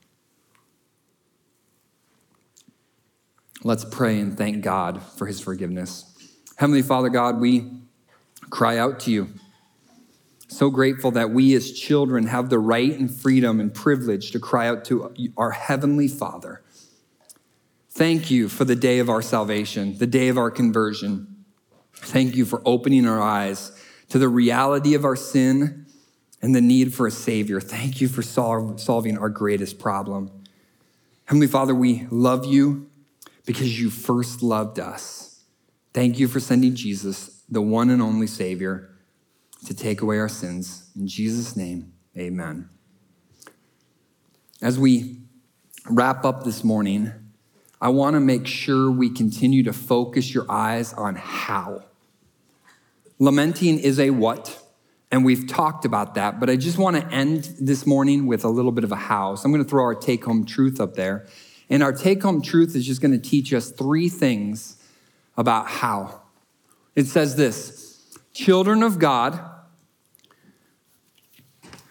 Let's 3.64 3.84
pray 3.84 4.20
and 4.20 4.36
thank 4.36 4.62
God 4.62 5.02
for 5.02 5.26
his 5.26 5.40
forgiveness. 5.40 6.04
Heavenly 6.56 6.82
Father 6.82 7.08
God, 7.08 7.40
we 7.40 7.70
cry 8.50 8.78
out 8.78 9.00
to 9.00 9.10
you. 9.10 9.28
So 10.48 10.70
grateful 10.70 11.10
that 11.12 11.30
we 11.30 11.54
as 11.54 11.72
children 11.72 12.26
have 12.26 12.50
the 12.50 12.58
right 12.58 12.96
and 12.96 13.10
freedom 13.10 13.58
and 13.58 13.74
privilege 13.74 14.30
to 14.30 14.38
cry 14.38 14.68
out 14.68 14.84
to 14.86 15.12
our 15.36 15.50
Heavenly 15.50 16.06
Father. 16.06 16.62
Thank 17.96 18.30
you 18.30 18.50
for 18.50 18.66
the 18.66 18.76
day 18.76 18.98
of 18.98 19.08
our 19.08 19.22
salvation, 19.22 19.96
the 19.96 20.06
day 20.06 20.28
of 20.28 20.36
our 20.36 20.50
conversion. 20.50 21.34
Thank 21.94 22.36
you 22.36 22.44
for 22.44 22.60
opening 22.66 23.06
our 23.06 23.22
eyes 23.22 23.72
to 24.10 24.18
the 24.18 24.28
reality 24.28 24.92
of 24.92 25.06
our 25.06 25.16
sin 25.16 25.86
and 26.42 26.54
the 26.54 26.60
need 26.60 26.92
for 26.92 27.06
a 27.06 27.10
Savior. 27.10 27.58
Thank 27.58 28.02
you 28.02 28.08
for 28.08 28.20
sol- 28.20 28.76
solving 28.76 29.16
our 29.16 29.30
greatest 29.30 29.78
problem. 29.78 30.30
Heavenly 31.24 31.46
Father, 31.46 31.74
we 31.74 32.06
love 32.10 32.44
you 32.44 32.90
because 33.46 33.80
you 33.80 33.88
first 33.88 34.42
loved 34.42 34.78
us. 34.78 35.44
Thank 35.94 36.18
you 36.18 36.28
for 36.28 36.38
sending 36.38 36.74
Jesus, 36.74 37.44
the 37.48 37.62
one 37.62 37.88
and 37.88 38.02
only 38.02 38.26
Savior, 38.26 38.90
to 39.64 39.72
take 39.72 40.02
away 40.02 40.18
our 40.18 40.28
sins. 40.28 40.90
In 40.94 41.08
Jesus' 41.08 41.56
name, 41.56 41.94
amen. 42.14 42.68
As 44.60 44.78
we 44.78 45.22
wrap 45.88 46.26
up 46.26 46.44
this 46.44 46.62
morning, 46.62 47.25
I 47.80 47.90
want 47.90 48.14
to 48.14 48.20
make 48.20 48.46
sure 48.46 48.90
we 48.90 49.10
continue 49.10 49.62
to 49.64 49.72
focus 49.72 50.32
your 50.32 50.46
eyes 50.50 50.92
on 50.94 51.14
how. 51.14 51.84
Lamenting 53.18 53.78
is 53.78 53.98
a 53.98 54.10
what, 54.10 54.58
and 55.10 55.24
we've 55.24 55.46
talked 55.46 55.84
about 55.84 56.14
that, 56.14 56.40
but 56.40 56.48
I 56.48 56.56
just 56.56 56.78
want 56.78 56.96
to 56.96 57.06
end 57.14 57.54
this 57.60 57.86
morning 57.86 58.26
with 58.26 58.44
a 58.44 58.48
little 58.48 58.72
bit 58.72 58.84
of 58.84 58.92
a 58.92 58.96
how. 58.96 59.34
So 59.34 59.44
I'm 59.44 59.52
going 59.52 59.64
to 59.64 59.68
throw 59.68 59.84
our 59.84 59.94
take 59.94 60.24
home 60.24 60.44
truth 60.44 60.80
up 60.80 60.94
there. 60.94 61.26
And 61.68 61.82
our 61.82 61.92
take 61.92 62.22
home 62.22 62.42
truth 62.42 62.76
is 62.76 62.86
just 62.86 63.00
going 63.00 63.12
to 63.12 63.18
teach 63.18 63.52
us 63.52 63.70
three 63.70 64.08
things 64.08 64.76
about 65.36 65.68
how. 65.68 66.22
It 66.94 67.06
says 67.06 67.36
this 67.36 68.16
Children 68.32 68.82
of 68.82 68.98
God 68.98 69.38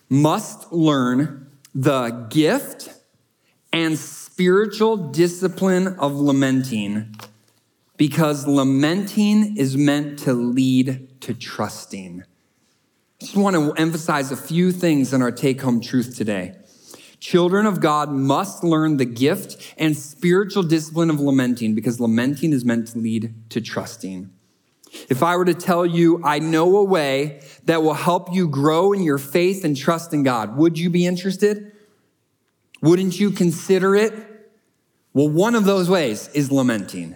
must 0.10 0.72
learn 0.72 1.52
the 1.74 2.28
gift 2.30 2.90
and 3.76 4.00
spiritual 4.00 4.96
discipline 4.96 6.00
of 6.00 6.14
lamenting 6.14 7.14
because 7.98 8.48
lamenting 8.48 9.58
is 9.58 9.76
meant 9.76 10.18
to 10.18 10.32
lead 10.32 11.20
to 11.20 11.34
trusting. 11.34 12.22
I 12.22 13.26
just 13.26 13.36
want 13.36 13.58
to 13.58 13.74
emphasize 13.74 14.32
a 14.32 14.38
few 14.38 14.72
things 14.72 15.14
in 15.14 15.22
our 15.22 15.32
take 15.32 15.60
home 15.60 15.82
truth 15.82 16.16
today. 16.16 16.56
Children 17.20 17.66
of 17.66 17.82
God 17.82 18.12
must 18.12 18.64
learn 18.64 18.96
the 18.96 19.04
gift 19.04 19.74
and 19.78 19.98
spiritual 19.98 20.64
discipline 20.64 21.10
of 21.10 21.20
lamenting 21.20 21.76
because 21.76 22.00
lamenting 22.00 22.54
is 22.54 22.64
meant 22.64 22.88
to 22.90 22.98
lead 22.98 23.34
to 23.50 23.60
trusting. 23.60 24.32
If 25.10 25.22
I 25.22 25.36
were 25.36 25.44
to 25.44 25.54
tell 25.54 25.86
you, 25.86 26.22
I 26.24 26.40
know 26.40 26.78
a 26.78 26.84
way 26.86 27.42
that 27.66 27.84
will 27.84 27.94
help 27.94 28.34
you 28.34 28.48
grow 28.48 28.94
in 28.94 29.04
your 29.04 29.18
faith 29.18 29.66
and 29.66 29.76
trust 29.76 30.14
in 30.14 30.24
God, 30.24 30.56
would 30.56 30.80
you 30.80 30.90
be 30.90 31.06
interested? 31.06 31.75
Wouldn't 32.82 33.20
you 33.20 33.32
consider 33.32 33.96
it? 33.96 34.14
Well, 35.14 35.30
one 35.30 35.56
of 35.56 35.66
those 35.66 35.90
ways 35.90 36.30
is 36.34 36.52
lamenting, 36.52 37.16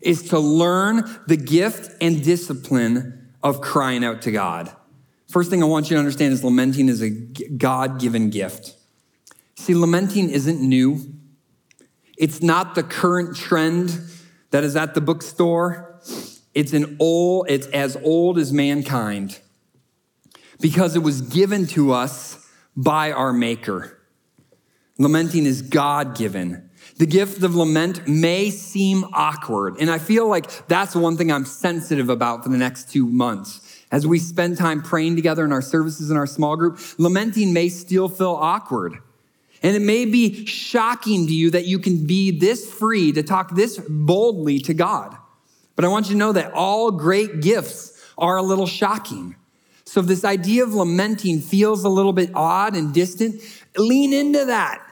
is 0.00 0.30
to 0.30 0.38
learn 0.38 1.04
the 1.26 1.36
gift 1.36 1.90
and 2.00 2.22
discipline 2.22 3.28
of 3.42 3.60
crying 3.60 4.04
out 4.04 4.22
to 4.22 4.32
God. 4.32 4.74
First 5.28 5.50
thing 5.50 5.62
I 5.62 5.66
want 5.66 5.90
you 5.90 5.96
to 5.96 5.98
understand 5.98 6.32
is 6.32 6.42
lamenting 6.42 6.88
is 6.88 7.02
a 7.02 7.10
God 7.10 8.00
given 8.00 8.30
gift. 8.30 8.74
See, 9.56 9.74
lamenting 9.74 10.30
isn't 10.30 10.60
new. 10.60 11.00
It's 12.16 12.40
not 12.40 12.74
the 12.74 12.82
current 12.82 13.36
trend 13.36 14.00
that 14.50 14.64
is 14.64 14.76
at 14.76 14.94
the 14.94 15.00
bookstore. 15.00 16.00
It's 16.54 16.72
an 16.72 16.96
old, 17.00 17.50
it's 17.50 17.66
as 17.68 17.96
old 18.02 18.38
as 18.38 18.52
mankind 18.52 19.40
because 20.60 20.96
it 20.96 21.00
was 21.00 21.20
given 21.20 21.66
to 21.68 21.92
us 21.92 22.38
by 22.76 23.12
our 23.12 23.32
maker. 23.32 23.95
Lamenting 24.98 25.46
is 25.46 25.62
God 25.62 26.16
given. 26.16 26.70
The 26.96 27.06
gift 27.06 27.42
of 27.42 27.54
lament 27.54 28.08
may 28.08 28.50
seem 28.50 29.04
awkward. 29.12 29.76
And 29.78 29.90
I 29.90 29.98
feel 29.98 30.26
like 30.28 30.68
that's 30.68 30.94
one 30.94 31.16
thing 31.16 31.30
I'm 31.30 31.44
sensitive 31.44 32.08
about 32.08 32.42
for 32.42 32.48
the 32.48 32.56
next 32.56 32.90
two 32.90 33.06
months. 33.06 33.60
As 33.92 34.06
we 34.06 34.18
spend 34.18 34.56
time 34.56 34.82
praying 34.82 35.16
together 35.16 35.44
in 35.44 35.52
our 35.52 35.62
services 35.62 36.10
in 36.10 36.16
our 36.16 36.26
small 36.26 36.56
group, 36.56 36.78
lamenting 36.98 37.52
may 37.52 37.68
still 37.68 38.08
feel 38.08 38.32
awkward. 38.32 38.98
And 39.62 39.76
it 39.76 39.82
may 39.82 40.06
be 40.06 40.46
shocking 40.46 41.26
to 41.26 41.34
you 41.34 41.50
that 41.50 41.66
you 41.66 41.78
can 41.78 42.06
be 42.06 42.30
this 42.30 42.70
free 42.72 43.12
to 43.12 43.22
talk 43.22 43.54
this 43.54 43.78
boldly 43.88 44.58
to 44.60 44.74
God. 44.74 45.16
But 45.74 45.84
I 45.84 45.88
want 45.88 46.06
you 46.06 46.12
to 46.12 46.18
know 46.18 46.32
that 46.32 46.52
all 46.52 46.90
great 46.90 47.40
gifts 47.42 47.92
are 48.16 48.36
a 48.36 48.42
little 48.42 48.66
shocking. 48.66 49.36
So 49.84 50.00
if 50.00 50.06
this 50.06 50.24
idea 50.24 50.64
of 50.64 50.74
lamenting 50.74 51.40
feels 51.40 51.84
a 51.84 51.88
little 51.88 52.12
bit 52.12 52.30
odd 52.34 52.74
and 52.74 52.92
distant, 52.92 53.40
lean 53.76 54.12
into 54.12 54.46
that. 54.46 54.85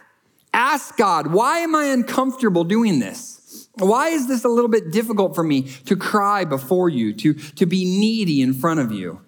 Ask 0.55 0.97
God, 0.97 1.33
why 1.33 1.59
am 1.59 1.75
I 1.75 1.87
uncomfortable 1.87 2.63
doing 2.63 3.01
this? 3.01 3.69
Why 3.75 4.11
is 4.11 4.29
this 4.29 4.45
a 4.45 4.49
little 4.49 4.71
bit 4.71 4.93
difficult 4.93 5.35
for 5.35 5.43
me 5.43 5.63
to 5.87 5.97
cry 5.97 6.45
before 6.45 6.89
you, 6.89 7.13
to, 7.15 7.35
to 7.35 7.67
be 7.67 7.85
needy 7.85 8.41
in 8.41 8.55
front 8.55 8.79
of 8.79 8.93
you? 8.93 9.21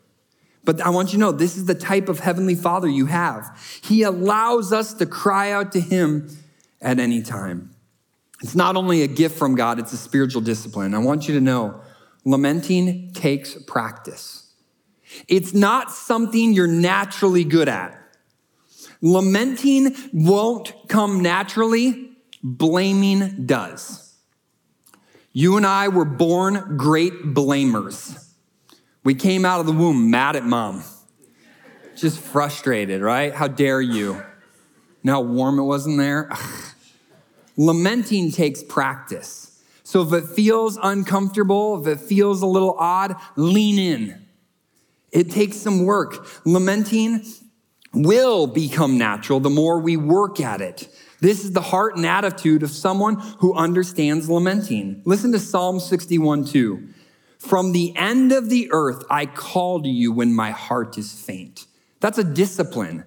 But 0.65 0.81
I 0.81 0.91
want 0.91 1.09
you 1.09 1.15
to 1.15 1.19
know 1.19 1.33
this 1.33 1.57
is 1.57 1.65
the 1.65 1.75
type 1.75 2.09
of 2.09 2.21
Heavenly 2.21 2.55
Father 2.55 2.89
you 2.89 3.07
have. 3.07 3.59
He 3.83 4.05
allows 4.05 4.73
us 4.73 4.95
to 4.95 5.07
cry 5.07 5.51
out 5.51 5.73
to 5.73 5.81
Him 5.81 6.29
at 6.81 7.01
any 7.01 7.23
time. 7.23 7.75
It's 8.41 8.55
not 8.55 8.77
only 8.77 9.03
a 9.03 9.09
gift 9.09 9.37
from 9.37 9.57
God, 9.57 9.81
it's 9.81 9.93
a 9.93 9.97
spiritual 9.97 10.43
discipline. 10.43 10.95
I 10.95 10.99
want 10.99 11.27
you 11.27 11.35
to 11.35 11.41
know 11.41 11.81
lamenting 12.25 13.13
takes 13.15 13.55
practice. 13.67 14.53
It's 15.27 15.55
not 15.55 15.91
something 15.91 16.53
you're 16.53 16.69
naturally 16.69 17.43
good 17.43 17.69
at. 17.69 17.96
Lamenting 19.01 19.95
won't 20.13 20.73
come 20.89 21.23
naturally, 21.23 22.11
blaming 22.43 23.47
does. 23.47 24.15
You 25.33 25.57
and 25.57 25.67
I 25.67 25.89
were 25.89 26.05
born 26.05 26.77
great 26.77 27.13
blamers. 27.35 28.25
We 29.05 29.15
came 29.15 29.45
out 29.45 29.61
of 29.61 29.67
the 29.67 29.73
womb 29.73 30.11
mad 30.11 30.35
at 30.35 30.45
mom, 30.45 30.83
just 31.95 32.19
frustrated, 32.19 33.03
right? 33.03 33.35
How 33.35 33.49
dare 33.49 33.81
you? 33.81 34.23
Know 35.03 35.13
how 35.13 35.21
warm 35.21 35.59
it 35.59 35.65
was 35.65 35.87
in 35.87 35.97
there? 35.97 36.29
Ugh. 36.31 36.65
Lamenting 37.57 38.33
takes 38.33 38.63
practice. 38.63 39.63
So 39.83 40.03
if 40.03 40.13
it 40.13 40.29
feels 40.29 40.79
uncomfortable, 40.83 41.81
if 41.81 41.87
it 41.87 42.05
feels 42.05 42.43
a 42.43 42.47
little 42.47 42.75
odd, 42.79 43.15
lean 43.37 43.79
in. 43.79 44.27
It 45.13 45.31
takes 45.31 45.57
some 45.57 45.85
work. 45.85 46.27
Lamenting 46.45 47.25
will 48.05 48.47
become 48.47 48.99
natural 48.99 49.41
the 49.41 49.51
more 49.51 49.79
we 49.79 49.97
work 49.97 50.41
at 50.41 50.61
it. 50.61 50.89
This 51.21 51.45
is 51.45 51.53
the 51.53 51.63
heart 51.63 51.97
and 51.97 52.05
attitude 52.05 52.63
of 52.63 52.71
someone 52.71 53.17
who 53.39 53.55
understands 53.55 54.29
lamenting. 54.29 55.03
Listen 55.05 55.33
to 55.33 55.39
Psalm 55.39 55.81
61 55.81 56.45
2. 56.45 56.89
From 57.39 57.73
the 57.73 57.97
end 57.97 58.33
of 58.33 58.51
the 58.51 58.69
earth, 58.73 59.05
I 59.11 59.27
call 59.27 59.83
to 59.83 59.89
you 59.89 60.13
when 60.13 60.35
my 60.35 60.51
heart 60.51 60.99
is 60.99 61.13
faint. 61.13 61.67
That's 62.01 62.19
a 62.19 62.25
discipline. 62.25 63.05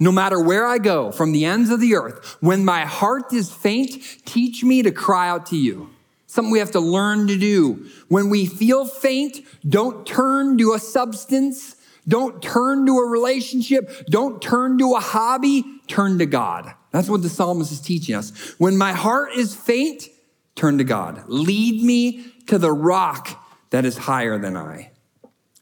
No 0.00 0.12
matter 0.12 0.40
where 0.40 0.66
I 0.66 0.78
go, 0.78 1.10
from 1.10 1.32
the 1.32 1.44
ends 1.44 1.70
of 1.70 1.80
the 1.80 1.96
earth, 1.96 2.36
when 2.40 2.64
my 2.64 2.84
heart 2.84 3.32
is 3.32 3.50
faint, 3.50 4.24
teach 4.24 4.62
me 4.62 4.82
to 4.82 4.92
cry 4.92 5.28
out 5.28 5.46
to 5.46 5.56
you. 5.56 5.90
Something 6.28 6.52
we 6.52 6.60
have 6.60 6.72
to 6.72 6.80
learn 6.80 7.26
to 7.28 7.36
do. 7.36 7.86
When 8.08 8.28
we 8.28 8.46
feel 8.46 8.84
faint, 8.84 9.40
don't 9.68 10.06
turn 10.06 10.58
to 10.58 10.74
a 10.74 10.78
substance. 10.78 11.74
Don't 12.08 12.42
turn 12.42 12.86
to 12.86 12.98
a 12.98 13.06
relationship. 13.06 14.06
Don't 14.06 14.40
turn 14.40 14.78
to 14.78 14.94
a 14.94 15.00
hobby. 15.00 15.64
Turn 15.86 16.18
to 16.18 16.26
God. 16.26 16.74
That's 16.90 17.08
what 17.08 17.22
the 17.22 17.28
psalmist 17.28 17.70
is 17.70 17.80
teaching 17.80 18.14
us. 18.14 18.30
When 18.58 18.78
my 18.78 18.92
heart 18.92 19.34
is 19.34 19.54
faint, 19.54 20.08
turn 20.54 20.78
to 20.78 20.84
God. 20.84 21.24
Lead 21.28 21.84
me 21.84 22.32
to 22.46 22.58
the 22.58 22.72
rock 22.72 23.44
that 23.70 23.84
is 23.84 23.98
higher 23.98 24.38
than 24.38 24.56
I. 24.56 24.90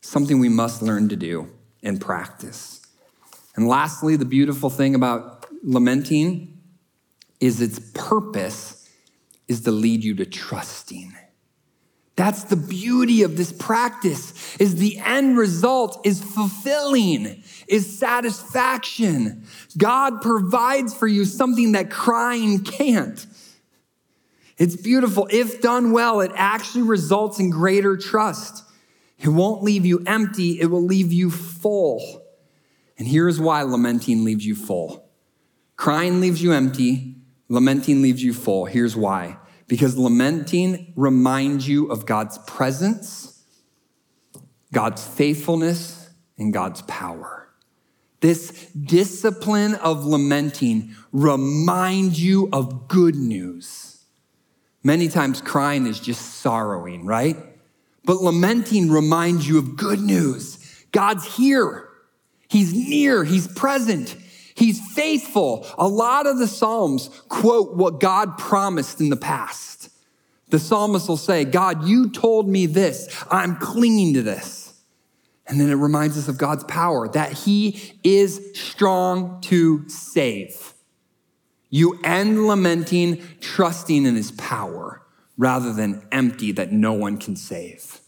Something 0.01 0.38
we 0.38 0.49
must 0.49 0.82
learn 0.82 1.09
to 1.09 1.16
do 1.16 1.51
and 1.82 2.01
practice. 2.01 2.80
And 3.57 3.66
lastly, 3.66 4.16
the 4.16 4.24
beautiful 4.24 4.70
thing 4.70 4.94
about 4.94 5.47
lamenting 5.64 6.61
is 7.40 7.61
its 7.61 7.80
purpose 7.92 8.88
is 9.49 9.62
to 9.62 9.70
lead 9.70 10.05
you 10.05 10.14
to 10.14 10.26
trusting. 10.26 11.12
That's 12.17 12.45
the 12.45 12.57
beauty 12.57 13.23
of 13.23 13.37
this 13.37 13.53
practice 13.53 14.57
is 14.57 14.77
the 14.77 14.99
end 14.99 15.37
result 15.37 16.01
is 16.05 16.23
fulfilling, 16.23 17.43
is 17.69 17.99
satisfaction. 17.99 19.45
God 19.77 20.23
provides 20.23 20.95
for 20.95 21.07
you 21.07 21.27
something 21.27 21.73
that 21.73 21.91
crying 21.91 22.64
can't. 22.64 23.27
It's 24.57 24.77
beautiful. 24.77 25.29
If 25.31 25.61
done 25.61 25.93
well, 25.93 26.21
it 26.21 26.33
actually 26.35 26.85
results 26.85 27.39
in 27.39 27.51
greater 27.51 27.99
trust. 27.99 28.64
It 29.19 29.29
won't 29.29 29.62
leave 29.62 29.85
you 29.85 30.03
empty, 30.07 30.59
it 30.61 30.67
will 30.67 30.85
leave 30.85 31.12
you 31.12 31.31
full. 31.31 32.23
And 32.99 33.07
here's 33.07 33.39
why 33.39 33.62
lamenting 33.62 34.25
leaves 34.25 34.47
you 34.47 34.55
full. 34.55 35.07
Crying 35.77 36.23
leaves 36.23 36.43
you 36.43 36.53
empty, 36.53 37.17
lamenting 37.51 38.01
leaves 38.01 38.23
you 38.23 38.33
full. 38.33 38.64
Here's 38.64 38.97
why. 38.97 39.37
Because 39.69 39.97
lamenting 39.97 40.93
reminds 40.97 41.69
you 41.69 41.91
of 41.91 42.07
God's 42.07 42.39
presence, 42.39 43.43
God's 44.73 45.07
faithfulness, 45.07 46.09
and 46.39 46.53
God's 46.53 46.83
power. 46.83 47.49
This 48.21 48.71
discipline 48.73 49.75
of 49.75 50.05
lamenting 50.05 50.95
reminds 51.12 52.23
you 52.23 52.49
of 52.53 52.89
good 52.89 53.14
news. 53.14 54.05
Many 54.83 55.09
times 55.09 55.41
crying 55.41 55.87
is 55.87 55.99
just 55.99 56.37
sorrowing, 56.37 57.05
right? 57.05 57.37
But 58.05 58.23
lamenting 58.23 58.91
reminds 58.91 59.49
you 59.49 59.59
of 59.59 59.77
good 59.77 60.01
news. 60.01 60.85
God's 60.93 61.37
here. 61.37 61.89
He's 62.49 62.73
near. 62.73 63.25
He's 63.25 63.49
present. 63.49 64.17
He's 64.57 64.81
faithful. 64.95 65.67
A 65.77 65.87
lot 65.87 66.27
of 66.27 66.39
the 66.39 66.49
Psalms 66.49 67.09
quote 67.29 67.77
what 67.77 68.01
God 68.01 68.39
promised 68.39 69.01
in 69.01 69.11
the 69.11 69.17
past. 69.17 69.91
The 70.49 70.59
psalmist 70.59 71.09
will 71.09 71.17
say, 71.17 71.45
God, 71.45 71.87
you 71.87 72.09
told 72.09 72.49
me 72.49 72.67
this. 72.67 73.25
I'm 73.31 73.57
clinging 73.57 74.15
to 74.15 74.23
this. 74.23 74.75
And 75.47 75.61
then 75.61 75.71
it 75.71 75.75
reminds 75.75 76.17
us 76.17 76.29
of 76.29 76.39
God's 76.39 76.65
power, 76.65 77.09
that 77.09 77.33
He 77.33 77.99
is 78.03 78.51
strong 78.55 79.41
to 79.43 79.89
save. 79.89 80.73
You 81.69 82.01
end 82.03 82.47
lamenting, 82.47 83.23
trusting 83.41 84.07
in 84.07 84.17
His 84.17 84.31
power, 84.33 85.03
rather 85.37 85.73
than 85.73 86.07
empty 86.11 86.53
that 86.53 86.73
no 86.73 86.95
one 86.95 87.19
can 87.19 87.37
save. 87.37 88.01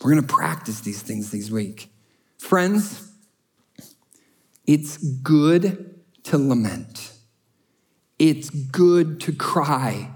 We're 0.00 0.12
going 0.12 0.26
to 0.26 0.34
practice 0.34 0.80
these 0.80 1.02
things 1.02 1.30
this 1.30 1.50
week. 1.50 1.92
Friends, 2.38 3.07
it's 4.68 4.98
good 4.98 5.98
to 6.24 6.36
lament. 6.36 7.12
It's 8.18 8.50
good 8.50 9.18
to 9.22 9.32
cry. 9.32 10.10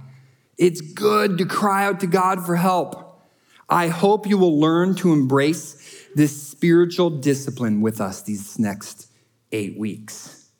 It's 0.58 0.82
good 0.82 1.38
to 1.38 1.46
cry 1.46 1.86
out 1.86 2.00
to 2.00 2.06
God 2.06 2.44
for 2.44 2.56
help. 2.56 3.22
I 3.68 3.88
hope 3.88 4.26
you 4.26 4.36
will 4.36 4.60
learn 4.60 4.94
to 4.96 5.14
embrace 5.14 6.06
this 6.14 6.48
spiritual 6.48 7.08
discipline 7.08 7.80
with 7.80 7.98
us 7.98 8.20
these 8.22 8.58
next 8.58 9.10
eight 9.52 9.78
weeks. 9.78 10.50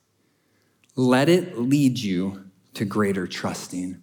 Let 0.97 1.29
it 1.29 1.59
lead 1.59 1.99
you 1.99 2.47
to 2.73 2.87
greater 2.87 3.27
trusting. 3.27 4.02